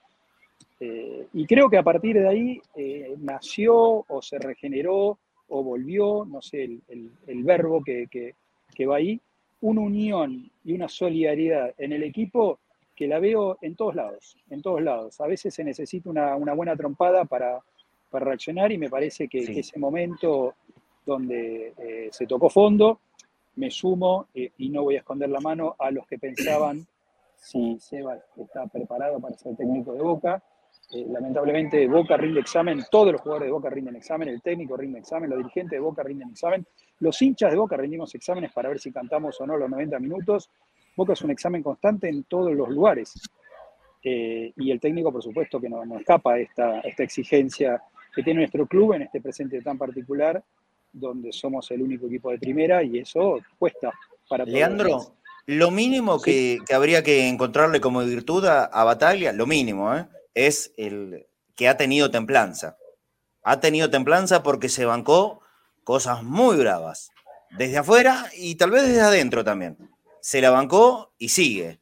[0.79, 5.19] Eh, y creo que a partir de ahí eh, nació o se regeneró
[5.51, 9.21] o volvió, no sé, el, verbo que, que va ahí,
[9.61, 12.59] una unión y una solidaridad en el equipo
[13.01, 15.21] que la veo en todos lados, en todos lados.
[15.23, 17.61] A veces se necesita una, buena trompada para,
[18.13, 20.55] reaccionar y me parece que, ese momento
[21.07, 23.01] donde eh, se tocó fondo,
[23.57, 26.87] me sumo eh, y no voy a esconder la mano a los que pensaban
[27.37, 30.43] si Seba está preparado para ser técnico de Boca,
[30.93, 34.99] eh, lamentablemente Boca rinde examen, todos los jugadores de Boca rinden examen, el técnico rinde
[34.99, 36.67] examen, los dirigentes de Boca rinden examen,
[36.99, 40.51] los hinchas de Boca rendimos exámenes para ver si cantamos o no los 90 minutos.
[40.97, 43.15] Boca es un examen constante en todos los lugares.
[44.03, 47.81] Eh, y el técnico, por supuesto, que no, escapa esta, esta exigencia
[48.13, 50.43] que tiene nuestro club en este presente tan particular,
[50.93, 53.93] donde somos el único equipo de primera y eso cuesta
[54.29, 54.55] para todos.
[54.55, 55.15] Leandro,
[55.47, 60.05] lo mínimo que, habría que encontrarle como virtud a, a Bataglia, lo mínimo, ¿eh?
[60.35, 61.27] Es el
[61.57, 62.77] que ha tenido templanza.
[63.43, 65.41] Ha tenido templanza porque se bancó
[65.85, 67.11] cosas muy bravas,
[67.57, 69.77] desde afuera y tal vez desde adentro también.
[70.21, 71.81] Se la bancó y sigue.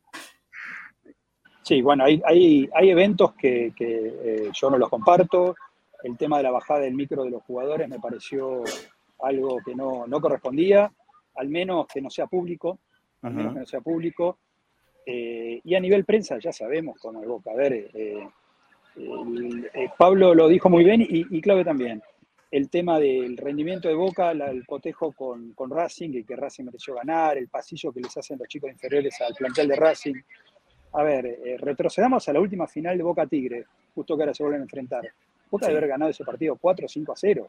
[1.63, 5.55] Sí, bueno, hay, hay, hay eventos que, eh, yo no los comparto.
[6.03, 8.63] El tema de la bajada del micro de los jugadores me pareció
[9.21, 10.91] algo que no, correspondía,
[11.35, 12.79] al menos que no sea público,
[13.21, 14.39] al menos que no sea público.
[15.05, 17.51] Eh, y a nivel prensa ya sabemos cómo es Boca.
[17.51, 18.27] A ver, eh,
[18.99, 22.03] eh, Pablo lo dijo muy bien y, y, Claudio también.
[22.51, 27.37] El tema del rendimiento de Boca, el cotejo con, Racing, y que Racing mereció ganar,
[27.37, 30.15] el pasillo que les hacen los chicos inferiores al plantel de Racing.
[30.95, 34.43] A ver, eh, retrocedamos a la última final de Boca Tigre, justo que ahora se
[34.43, 35.03] vuelven a enfrentar.
[35.51, 37.49] Boca debe haber ganado ese partido 4 5 a 0.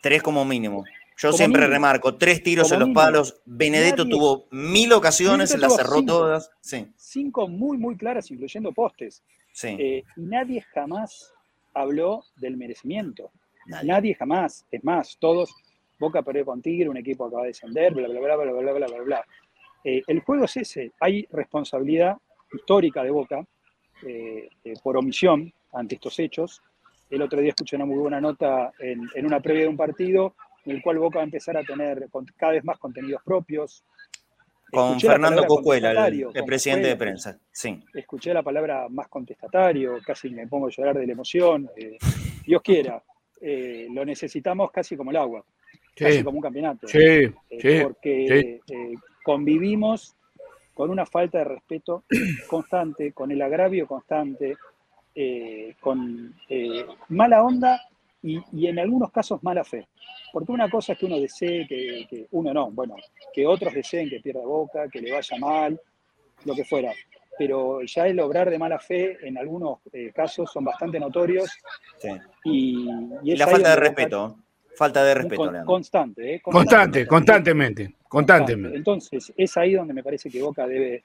[0.00, 0.84] Tres como mínimo.
[1.18, 3.42] Yo siempre remarco, tres tiros en los palos.
[3.44, 6.50] Benedetto tuvo mil ocasiones, las cerró todas.
[6.62, 6.86] Sí.
[6.96, 9.22] Cinco muy, muy claras, incluyendo postes.
[9.62, 11.34] Eh, y nadie jamás
[11.74, 13.30] habló del merecimiento.
[13.66, 14.14] Nadie.
[14.14, 14.66] jamás.
[14.70, 15.54] Es más, todos,
[15.98, 18.86] Boca perdió con Tigre, un equipo acaba de descender, bla, bla, bla, bla, bla, bla,
[18.86, 19.24] bla, bla.
[19.84, 20.92] Eh, el juego es ese.
[21.00, 22.16] Hay responsabilidad
[22.52, 23.46] histórica de Boca
[24.06, 24.48] eh,
[24.82, 26.62] por omisión ante estos hechos.
[27.08, 30.34] El otro día escuché una muy buena nota en, en una previa de un partido
[30.64, 33.84] en el cual Boca va a empezar a tener cada vez más contenidos propios,
[34.70, 37.38] con Fernando Cocuela, el, presidente de prensa.
[37.50, 37.82] Sí.
[37.94, 41.68] Escuché la palabra más contestatario, casi me pongo a llorar de la emoción.
[41.76, 41.98] Eh,
[42.46, 43.02] Dios quiera,
[43.40, 45.44] eh, lo necesitamos casi como el agua,
[45.94, 46.86] casi como un campeonato.
[46.86, 46.98] Sí,
[47.50, 48.60] eh, porque
[49.22, 50.14] convivimos
[50.74, 52.04] con una falta de respeto
[52.48, 54.56] constante, con el agravio constante,
[55.80, 56.34] con
[57.08, 57.89] mala onda
[58.22, 59.88] y, en algunos casos mala fe.
[60.32, 62.96] Porque una cosa es que uno desee que, uno no, bueno,
[63.32, 65.80] que otros deseen que pierda boca, que le vaya mal,
[66.44, 66.92] lo que fuera.
[67.38, 71.50] Pero ya el obrar de mala fe en algunos eh, casos son bastante notorios.
[72.44, 72.86] Y,
[73.36, 74.36] la falta de respeto.
[74.76, 76.40] falta de respeto, Constante, ¿eh?
[76.42, 78.76] Constante, constantemente, constantemente.
[78.76, 81.04] Entonces, es ahí donde me parece que Boca debe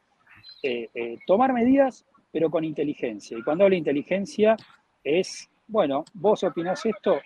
[0.61, 3.37] eh, eh, tomar medidas, pero con inteligencia.
[3.37, 4.57] Y cuando hablo de inteligencia,
[5.03, 7.19] es bueno, vos opinás esto,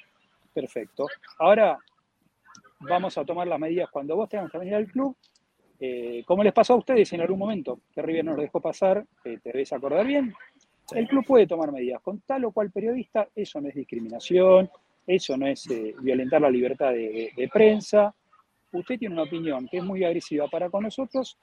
[0.54, 1.06] perfecto.
[1.40, 1.78] Ahora
[2.80, 5.16] vamos a tomar las medidas cuando vos tengas que venir al club.
[5.80, 9.06] Eh, como les pasó a ustedes en algún momento, que River no lo dejó pasar,
[9.24, 10.34] eh, te debes acordar bien.
[10.92, 12.02] El club puede tomar medidas.
[12.02, 14.70] Con tal o cual periodista, eso no es discriminación,
[15.06, 18.14] eso no es eh, violentar la libertad de, de prensa.
[18.72, 21.38] Usted tiene una opinión que es muy agresiva para con nosotros.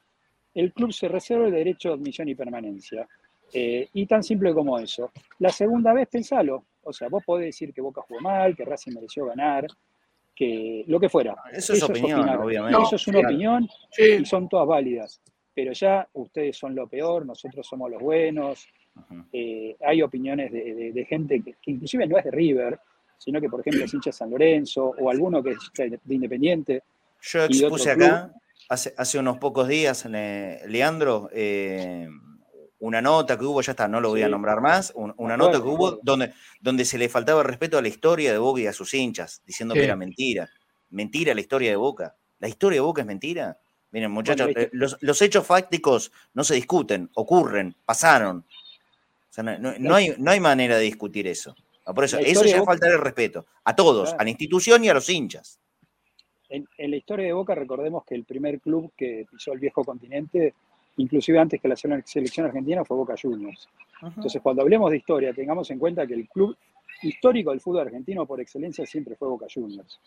[0.54, 3.06] El club se reserva el derecho de admisión y permanencia.
[3.52, 5.10] Eh, y tan simple como eso.
[5.38, 6.64] La segunda vez, pensalo.
[6.86, 9.66] O sea, vos podés decir que Boca jugó mal, que Racing mereció ganar,
[10.34, 11.34] que lo que fuera.
[11.52, 12.82] Eso es opinión, obviamente.
[12.82, 15.20] eso es una opinión y son todas válidas.
[15.54, 18.68] Pero ya ustedes son lo peor, nosotros somos los buenos.
[19.32, 22.78] Eh, hay opiniones de, gente que, inclusive no es de River,
[23.18, 26.82] sino que, por ejemplo, es hincha de San Lorenzo o alguno que es de Independiente.
[27.22, 28.32] Yo expuse acá
[28.68, 32.08] hace, hace unos pocos días, Leandro, eh,
[32.78, 35.68] una nota que hubo, ya está, no lo voy a nombrar más, una nota que
[35.68, 38.72] hubo donde, donde se le faltaba el respeto a la historia de Boca y a
[38.72, 40.48] sus hinchas, diciendo que era mentira.
[40.90, 42.14] Mentira la historia de Boca.
[42.38, 43.58] ¿La historia de Boca es mentira?
[43.92, 48.44] Miren, muchachos, eh, los, hechos fácticos no se discuten, ocurren, pasaron.
[49.38, 51.54] no, hay, no hay manera de discutir eso.
[51.84, 54.94] Por eso, eso ya es faltar el respeto a todos, a la institución y a
[54.94, 55.60] los hinchas.
[56.48, 59.84] En, en, la historia de Boca recordemos que el primer club que pisó el viejo
[59.84, 60.54] continente
[60.96, 63.68] inclusive antes que la selección argentina, fue Boca Juniors.
[64.02, 66.56] Entonces, cuando hablemos de historia, tengamos en cuenta que el club
[67.02, 70.00] histórico del fútbol argentino por excelencia siempre fue Boca Juniors.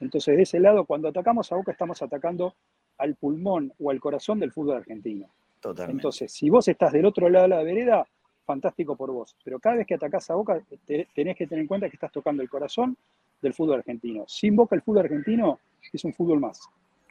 [0.00, 2.54] Entonces, de ese lado, cuando atacamos a Boca, estamos atacando
[2.98, 5.26] al pulmón o al corazón del fútbol argentino.
[5.60, 5.98] Totalmente.
[5.98, 8.06] Entonces, si vos estás del otro lado de la vereda,
[8.44, 9.36] fantástico por vos.
[9.44, 12.42] Pero cada vez que atacás a Boca, tenés que tener en cuenta que estás tocando
[12.42, 12.96] el corazón
[13.42, 14.24] del fútbol argentino.
[14.28, 15.58] Sin Boca, el fútbol argentino
[15.92, 16.60] es un fútbol más.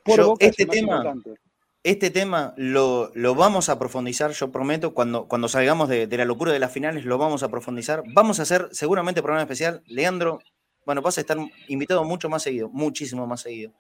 [0.04, 1.45] Por Boca este es más tema, importante
[1.86, 6.58] este tema lo, vamos a profundizar, yo prometo, cuando, cuando salgamos de, la locura de
[6.58, 8.02] las finales, lo vamos a profundizar.
[8.08, 9.84] Vamos a hacer seguramente programa especial.
[9.86, 10.40] Leandro,
[10.84, 13.72] bueno, vas a estar invitado mucho más seguido, muchísimo más seguido.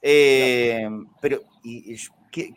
[0.00, 0.88] Eh,
[1.20, 1.42] pero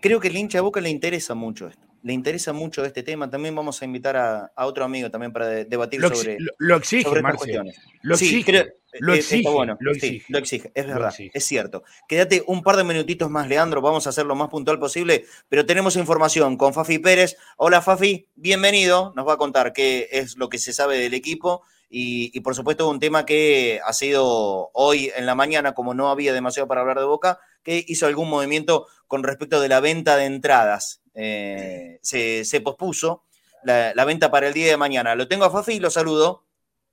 [0.02, 3.30] creo que el hincha de Boca le interesa mucho esto le interesa mucho este tema.
[3.30, 7.36] También vamos a invitar a, otro amigo también para debatir sobre, lo, exige, sobre estas
[7.36, 7.80] cuestiones.
[8.02, 11.84] Lo exige, lo, exige, bueno, lo, exige, es verdad, es cierto.
[12.08, 15.66] Quédate un par de minutitos más, Leandro, vamos a hacer lo más puntual posible, pero
[15.66, 17.38] tenemos información con Fafi Pérez.
[17.58, 21.64] Hola Fafi, bienvenido, nos va a contar qué es lo que se sabe del equipo
[21.96, 26.34] y, por supuesto un tema que ha sido hoy en la mañana, como no había
[26.34, 30.26] demasiado para hablar de Boca, que hizo algún movimiento con respecto de la venta de
[30.26, 31.03] entradas.
[31.14, 33.24] Eh, se, pospuso
[33.64, 35.16] la, venta para el día de mañana.
[35.16, 36.44] Lo tengo a Fafi y lo saludo.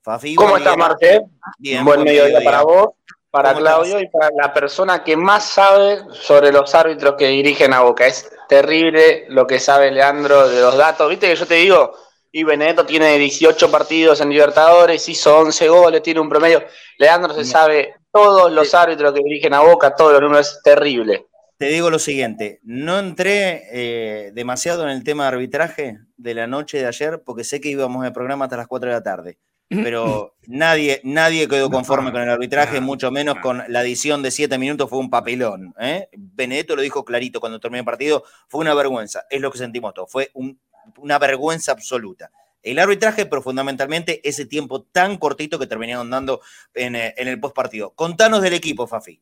[0.03, 1.23] Fafi, ¿Cómo estás, Marce?
[1.59, 2.91] Bien, buen, mediodía, para vos,
[3.31, 7.81] para Claudio y para la persona que más sabe sobre los árbitros que dirigen a
[7.81, 8.07] Boca.
[8.07, 11.09] Es terrible lo que sabe Leandro de los datos.
[11.09, 11.95] Viste que yo te digo,
[12.33, 16.64] y Benedetto tiene 18 partidos en Libertadores, hizo 11 goles, tiene un promedio.
[16.99, 21.27] Leandro se sabe todos los árbitros que dirigen a Boca, todos los números, es terrible.
[21.61, 26.46] Te digo lo siguiente, no entré eh, demasiado en el tema de arbitraje de la
[26.46, 29.38] noche de ayer porque sé que íbamos al programa hasta las 4 de la tarde,
[29.68, 34.56] pero nadie, nadie quedó conforme con el arbitraje, mucho menos con la edición de 7
[34.56, 35.74] minutos, fue un papelón.
[35.78, 36.08] ¿eh?
[36.16, 39.92] Benedetto lo dijo clarito cuando terminó el partido, fue una vergüenza, es lo que sentimos
[39.92, 40.58] todos, fue un
[40.96, 42.30] una vergüenza absoluta.
[42.62, 46.40] El arbitraje, pero fundamentalmente ese tiempo tan cortito que terminaron dando
[46.72, 47.90] en, eh, en el postpartido.
[47.90, 49.20] Contanos del equipo, Fafi.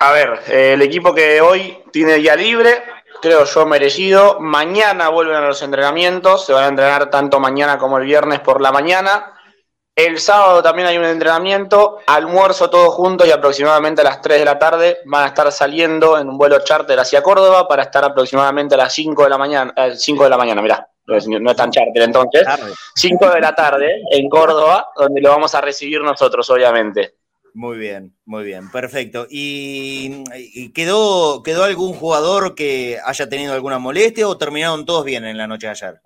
[0.00, 2.82] A ver, eh, el equipo que hoy tiene día libre,
[3.20, 4.38] creo yo merecido.
[4.40, 8.60] Mañana vuelven a los entrenamientos, se van a entrenar tanto mañana como el viernes por
[8.60, 9.34] la mañana.
[9.98, 14.44] El sábado también hay un entrenamiento, almuerzo todos juntos y aproximadamente a las 3 de
[14.44, 18.76] la tarde van a estar saliendo en un vuelo charter hacia Córdoba para estar aproximadamente
[18.76, 21.72] a las 5 de la mañana, 5 eh, de la mañana, mirá, no es, tan
[21.72, 22.46] charter entonces,
[22.94, 27.17] 5 de la tarde en Córdoba, donde lo vamos a recibir nosotros, obviamente.
[27.54, 29.26] Muy bien, muy bien, perfecto.
[29.28, 35.36] ¿Y, quedó, quedó algún jugador que haya tenido alguna molestia o terminaron todos bien en
[35.36, 36.00] la noche de ayer?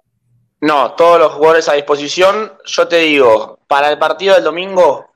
[0.61, 2.53] No, todos los jugadores a disposición.
[2.64, 5.11] Yo te digo, para el partido del domingo,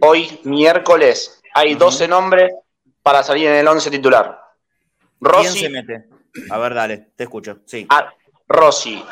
[0.00, 2.52] hoy miércoles, hay 12 nombres
[3.02, 4.40] para salir en el 11 titular.
[5.20, 6.08] Rossi, ¿Quién se mete?
[6.50, 7.58] A ver, dale, te escucho.
[7.66, 7.86] Sí.
[8.48, 9.04] Rossi,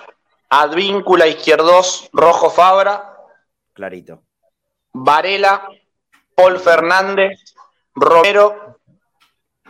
[0.48, 3.16] Advíncula Izquierdos, Rojo Fabra.
[3.72, 4.22] Clarito.
[4.92, 5.68] Varela,
[6.40, 7.38] Paul Fernández,
[7.94, 8.78] Romero,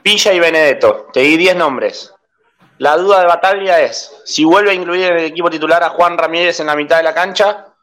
[0.04, 1.08] Villa y Benedetto.
[1.12, 2.14] Te di 10 nombres.
[2.78, 6.16] La duda de Bataglia es si vuelve a incluir en el equipo titular a Juan
[6.16, 7.74] Ramírez en la mitad de la cancha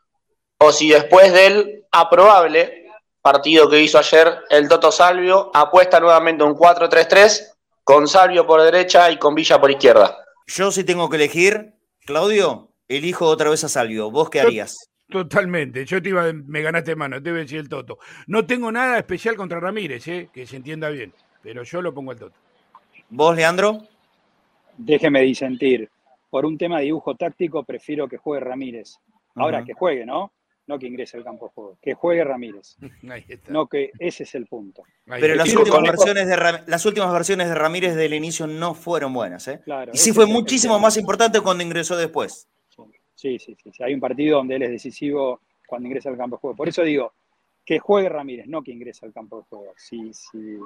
[0.59, 2.85] o si después del aprobable
[3.21, 9.11] partido que hizo ayer el Toto Salvio apuesta nuevamente un 4-3-3 con Salvio por derecha
[9.11, 10.17] y con Villa por izquierda.
[10.47, 11.73] Yo sí tengo que elegir,
[12.05, 14.09] Claudio, elijo otra vez a Salvio.
[14.11, 14.86] ¿Vos qué harías?
[15.09, 17.97] Totalmente, yo te iba, me ganaste mano, te iba a decir el Toto.
[18.27, 20.29] No tengo nada especial contra Ramírez, ¿eh?
[20.33, 22.35] que se entienda bien, pero yo lo pongo al Toto.
[23.09, 23.87] ¿Vos, Leandro?
[24.77, 25.89] déjeme disentir.
[26.29, 28.97] Por un tema de dibujo táctico, prefiero que juegue Ramírez.
[29.35, 30.31] Ahora, que juegue, ¿no?
[30.65, 31.77] No que ingrese al campo de juego.
[31.81, 32.77] Que juegue Ramírez.
[33.49, 34.83] No que ese es el punto.
[35.05, 36.37] Pero las últimas, versiones de
[36.67, 39.47] las últimas versiones de Ramírez del inicio no fueron buenas.
[39.47, 39.61] ¿eh?
[39.93, 42.47] y sí fue muchísimo más importante cuando ingresó después.
[43.17, 46.39] Sí, sí, sí, Hay un partido donde él es decisivo cuando ingresa al campo de
[46.39, 46.55] juego.
[46.55, 47.13] Por eso digo,
[47.65, 49.73] que juegue Ramírez, no que ingrese al campo de juego.
[49.75, 50.59] Sí, sí.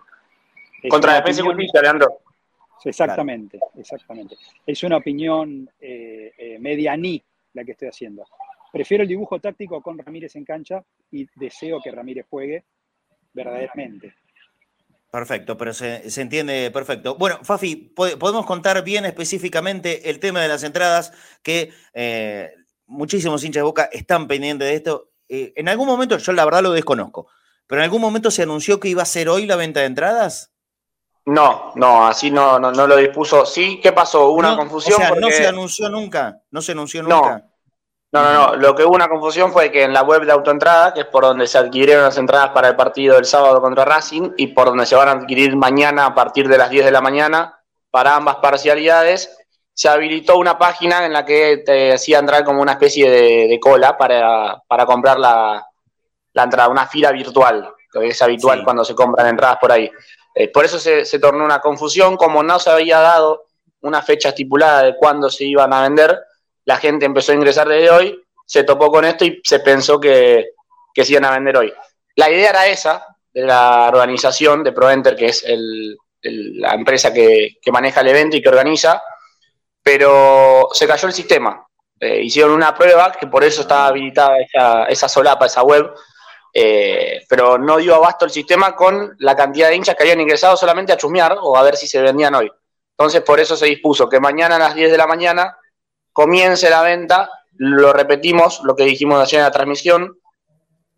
[0.89, 2.19] Contra Defensa y Justicia, Leandro.
[2.83, 4.35] Exactamente, exactamente.
[4.65, 7.23] Es una opinión eh, eh, medianí
[7.53, 8.25] la que estoy haciendo.
[8.73, 12.65] Prefiero el dibujo táctico con Ramírez en cancha y deseo que Ramírez juegue
[13.31, 14.13] verdaderamente.
[15.11, 17.15] Perfecto, pero se, entiende perfecto.
[17.15, 21.11] Bueno, Fafi, podemos contar bien específicamente el tema de las entradas,
[21.43, 22.53] que eh,
[22.87, 25.09] muchísimos hinchas de Boca están pendientes de esto.
[25.27, 27.27] Eh, en algún momento, yo la verdad lo desconozco,
[27.67, 30.53] pero en algún momento se anunció que iba a ser hoy la venta de entradas.
[31.25, 33.45] No, no, así no, no, lo dispuso.
[33.45, 34.29] Sí, ¿qué pasó?
[34.29, 34.95] ¿Hubo una confusión.
[34.95, 37.37] O sea, no se anunció nunca, no se anunció nunca.
[37.37, 37.50] No,
[38.11, 38.55] no, no.
[38.57, 41.23] Lo que hubo una confusión fue que en la web de autoentrada, que es por
[41.23, 44.85] donde se adquirieron las entradas para el partido del sábado contra Racing y por donde
[44.85, 47.57] se van a adquirir mañana a partir de las 10 de la mañana
[47.89, 49.37] para ambas parcialidades,
[49.73, 53.97] se habilitó una página en la que te hacía entrar como una especie de, cola
[53.97, 55.65] para, comprar la,
[56.33, 59.89] entrada, una fila virtual, que es habitual cuando se compran entradas por ahí.
[60.35, 63.45] Eh, por eso se, se tornó una confusión, como no se había dado
[63.81, 66.19] una fecha estipulada de cuándo se iban a vender
[66.65, 70.51] la gente empezó a ingresar desde hoy, se topó con esto y se pensó que,
[70.93, 71.73] que se iban a vender hoy.
[72.15, 75.45] La idea era esa, de la organización de ProEnter, que es
[76.21, 79.01] la empresa que, maneja el evento y que organiza,
[79.81, 81.65] pero se cayó el sistema.
[81.99, 84.37] Eh, hicieron una prueba, que por eso estaba habilitada
[84.89, 85.91] esa, solapa, esa web,
[86.53, 90.57] eh, pero no dio abasto el sistema con la cantidad de hinchas que habían ingresado
[90.57, 92.51] solamente a chumear o a ver si se vendían hoy.
[92.97, 95.57] Entonces, por eso se dispuso que mañana a las 10 de la mañana
[96.13, 100.17] comience la venta, lo repetimos, lo que dijimos ayer en la transmisión,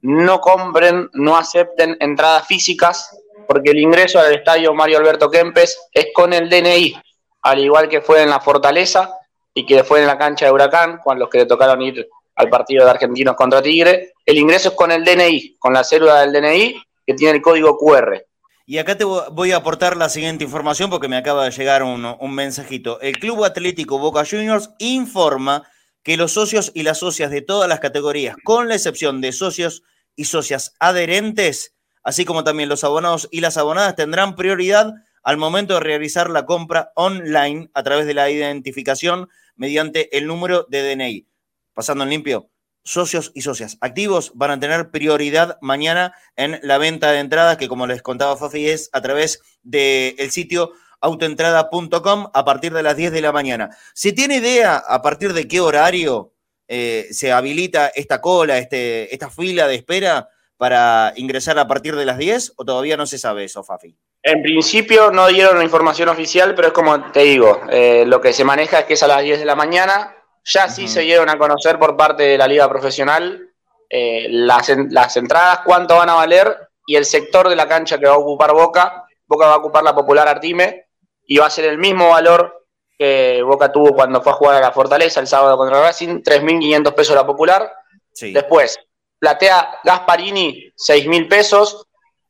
[0.01, 6.07] no compren, no acepten entradas físicas, porque el ingreso al estadio Mario Alberto Kempes es
[6.13, 6.95] con el DNI,
[7.41, 9.17] al igual que fue en la Fortaleza
[9.53, 12.49] y que fue en la cancha de Huracán, con los que le tocaron ir al
[12.49, 14.13] partido de Argentinos contra Tigre.
[14.25, 17.77] El ingreso es con el DNI, con la célula del DNI, que tiene el código
[17.77, 18.25] QR.
[18.65, 22.33] Y acá te voy a aportar la siguiente información porque me acaba de llegar un,
[22.33, 23.01] mensajito.
[23.01, 25.67] El Club Atlético Boca Juniors informa
[26.01, 29.83] que los socios y las socias de todas las categorías, con la excepción de socios
[30.15, 34.93] y socias adherentes, así como también los abonados y las abonadas, tendrán prioridad
[35.23, 40.65] al momento de realizar la compra online a través de la identificación mediante el número
[40.69, 41.27] de DNI.
[41.73, 42.49] Pasando en limpio,
[42.83, 47.67] socios y socias activos van a tener prioridad mañana en la venta de entradas, que
[47.67, 53.11] como les contaba Fafi, es a través del sitio autoentrada.com a partir de las 10
[53.11, 53.75] de la mañana.
[53.93, 56.33] ¿Se tiene idea a partir de qué horario
[56.67, 62.05] eh, se habilita esta cola, este, esta fila de espera para ingresar a partir de
[62.05, 63.97] las 10 o todavía no se sabe eso, Fafi?
[64.23, 68.31] En principio no dieron la información oficial, pero es como te digo, eh, lo que
[68.31, 71.29] se maneja es que es a las 10 de la mañana, ya sí se dieron
[71.29, 73.49] a conocer por parte de la liga profesional
[73.89, 78.07] eh, las, las entradas, cuánto van a valer y el sector de la cancha que
[78.07, 79.05] va a ocupar Boca.
[79.25, 80.87] Boca va a ocupar la popular Artime
[81.25, 82.65] y va a ser el mismo valor
[82.97, 86.93] que Boca tuvo cuando fue a jugar a la Fortaleza el sábado contra Racing, 3.500
[86.93, 87.71] pesos la popular.
[88.19, 88.79] Después,
[89.19, 91.85] platea Gasparini, 6.000 pesos.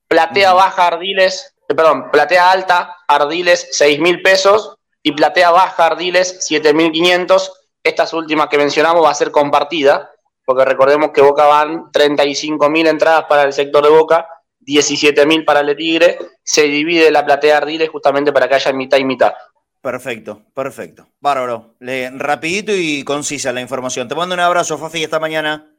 [0.08, 4.76] Platea baja Ardiles, eh, perdón, platea alta Ardiles, 6.000 pesos.
[5.02, 7.52] Y platea baja Ardiles, 7.500
[7.84, 10.12] estas últimas que mencionamos va a ser compartida,
[10.46, 14.28] porque recordemos que Boca van 35.000 entradas para el sector de Boca,
[14.62, 18.98] 17.000 para el de Tigre, se divide la platea Ardiles justamente para que haya mitad
[18.98, 19.34] y mitad.
[19.82, 21.08] Perfecto, perfecto.
[21.20, 21.76] Bárbaro.
[21.80, 24.08] Le, rapidito y concisa la información.
[24.08, 25.70] Te mando un abrazo, Fafi, esta mañana.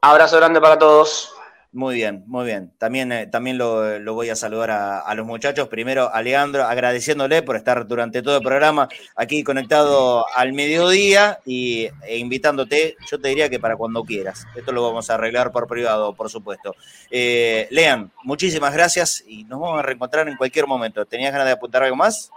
[0.00, 1.32] Abrazo grande para todos.
[1.74, 2.70] Muy bien, muy bien.
[2.76, 5.68] También, eh, también lo, voy a saludar a, los muchachos.
[5.68, 11.88] Primero a Leandro, agradeciéndole por estar durante todo el programa aquí conectado al mediodía y,
[12.06, 14.46] e invitándote, yo te diría que para cuando quieras.
[14.54, 16.74] Esto lo vamos a arreglar por privado, por supuesto.
[17.10, 21.06] Eh, Lean, muchísimas gracias y nos vamos a reencontrar en cualquier momento.
[21.06, 22.30] ¿Tenías ganas de apuntar algo más?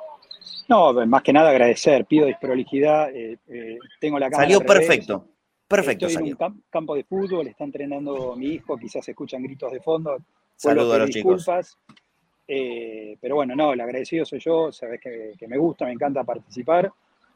[0.70, 3.10] No, más que nada agradecer, pido disprolijidad.
[3.14, 3.38] Eh,
[4.00, 4.48] tengo la cámara.
[4.48, 5.28] Salió perfecto.
[5.68, 6.06] Perfecto.
[6.06, 10.18] Estoy en un campo de fútbol, está entrenando mi hijo, quizás escuchan gritos de fondo.
[10.56, 11.78] Saludos a los disculpas.
[12.48, 16.92] Eh, pero bueno, no, el agradecido soy yo, sabes que, me gusta, me encanta participar.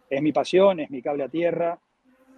[0.10, 1.80] Es mi pasión, es mi cable a tierra.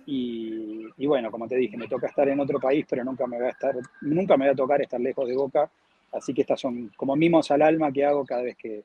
[0.06, 3.48] Y, bueno, como te dije, me toca estar en otro país, pero nunca me va
[3.48, 5.70] a estar, nunca me va a tocar estar lejos de Boca.
[6.14, 8.84] Así que estas son como mimos al alma que hago cada vez que,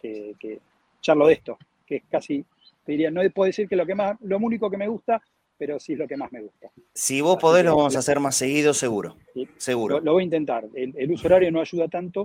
[0.00, 0.60] que
[1.00, 2.44] charlo de esto, que es casi,
[2.84, 5.22] te diría, no puedo decir que lo que más, lo único que me gusta,
[5.58, 6.68] pero sí es lo que más me gusta.
[6.92, 9.16] Si vos podés, lo vamos a hacer más seguido, seguro.
[9.56, 10.00] Seguro.
[10.00, 10.66] Lo, voy a intentar.
[10.74, 12.24] El, uso horario no ayuda tanto,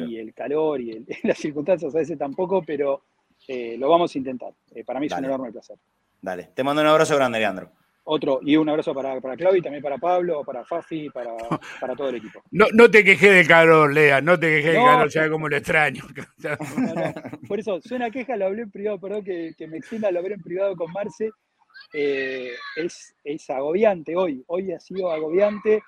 [0.00, 3.02] y el calor y las circunstancias a veces tampoco, pero
[3.48, 4.52] eh, lo vamos a intentar.
[4.74, 5.76] Eh, para mí es un enorme placer.
[6.20, 7.70] Dale, te mando un abrazo grande, Leandro.
[8.04, 11.34] otro, y un abrazo para, para Claudio y también para Pablo, para Fafi, para,
[11.80, 12.42] para todo el equipo.
[12.50, 15.56] No, no te quejes del calor, Lea, no te quejes del calor, ya como lo
[15.56, 16.04] extraño.
[17.48, 20.34] Por eso, suena queja, lo hablé en privado, perdón que, que me extienda, lo hablé
[20.34, 21.30] en privado con Marce.
[21.92, 25.82] Eh, es, es agobiante hoy, hoy ha sido agobiante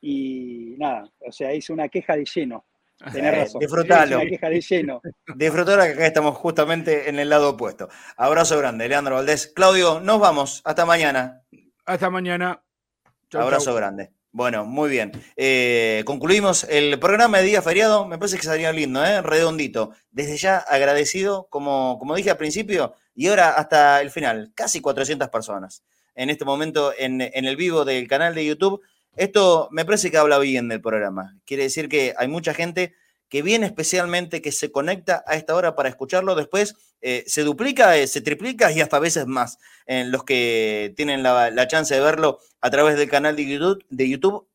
[0.00, 2.64] y nada, o sea, hice una queja de lleno.
[3.12, 3.60] Tenés razón.
[3.60, 4.20] Disfrutalo.
[4.20, 5.00] Una queja de lleno.
[5.34, 7.88] Disfrutalo que acá estamos justamente en el lado opuesto.
[8.16, 9.46] Abrazo grande, Leandro Valdés.
[9.46, 10.60] Claudio, nos vamos.
[10.64, 11.42] Hasta mañana.
[11.86, 12.62] Hasta mañana.
[13.32, 14.10] Abrazo grande.
[14.32, 15.10] Bueno, muy bien.
[15.36, 18.06] Eh, concluimos el programa de día feriado.
[18.06, 19.22] Me parece que sería lindo, ¿eh?
[19.22, 19.90] redondito.
[20.12, 25.28] Desde ya agradecido, como, como dije al principio, y ahora hasta el final, casi 400
[25.30, 25.82] personas
[26.14, 28.82] en este momento en, en el vivo del canal de YouTube.
[29.16, 31.36] Esto me parece que habla bien del programa.
[31.44, 32.94] Quiere decir que hay mucha gente
[33.30, 36.34] que viene especialmente, que se conecta a esta hora para escucharlo.
[36.34, 41.22] Después eh, se duplica, eh, se triplica y hasta veces más en los que tienen
[41.22, 44.49] la, la, chance de verlo a través del canal de YouTube, de YouTube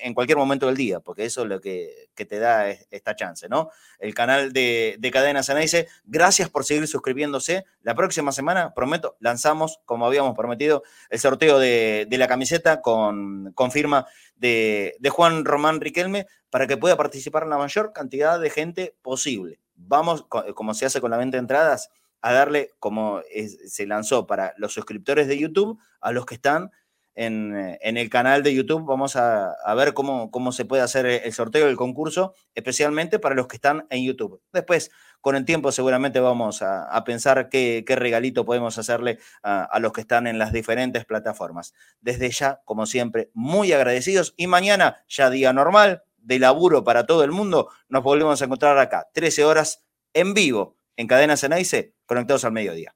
[0.00, 3.48] en cualquier momento del día, porque eso es lo que, que te da esta chance,
[3.48, 3.70] ¿no?
[3.98, 7.64] El canal de, de Cadena Ceneice, gracias por seguir suscribiéndose.
[7.82, 13.52] La próxima semana, prometo, lanzamos, como habíamos prometido, el sorteo de, de la camiseta con,
[13.54, 18.50] con firma de, de, Juan Román Riquelme para que pueda participar la mayor cantidad de
[18.50, 19.60] gente posible.
[19.74, 21.90] Vamos, como se hace con la venta de entradas,
[22.20, 23.22] a darle, como
[23.66, 26.70] se lanzó para los suscriptores de YouTube, a los que están
[27.18, 28.86] en, en, el canal de YouTube.
[28.86, 33.48] Vamos a, ver cómo, cómo se puede hacer el sorteo del concurso, especialmente para los
[33.48, 34.40] que están en YouTube.
[34.52, 40.00] Después, con el tiempo, seguramente vamos a, pensar qué, regalito podemos hacerle a, los que
[40.00, 41.74] están en las diferentes plataformas.
[42.00, 44.34] Desde ya, como siempre, muy agradecidos.
[44.36, 48.78] Y mañana, ya día normal, de laburo para todo el mundo, nos volvemos a encontrar
[48.78, 52.94] acá, 13 horas en vivo, en Cadena Ceneice, conectados al mediodía.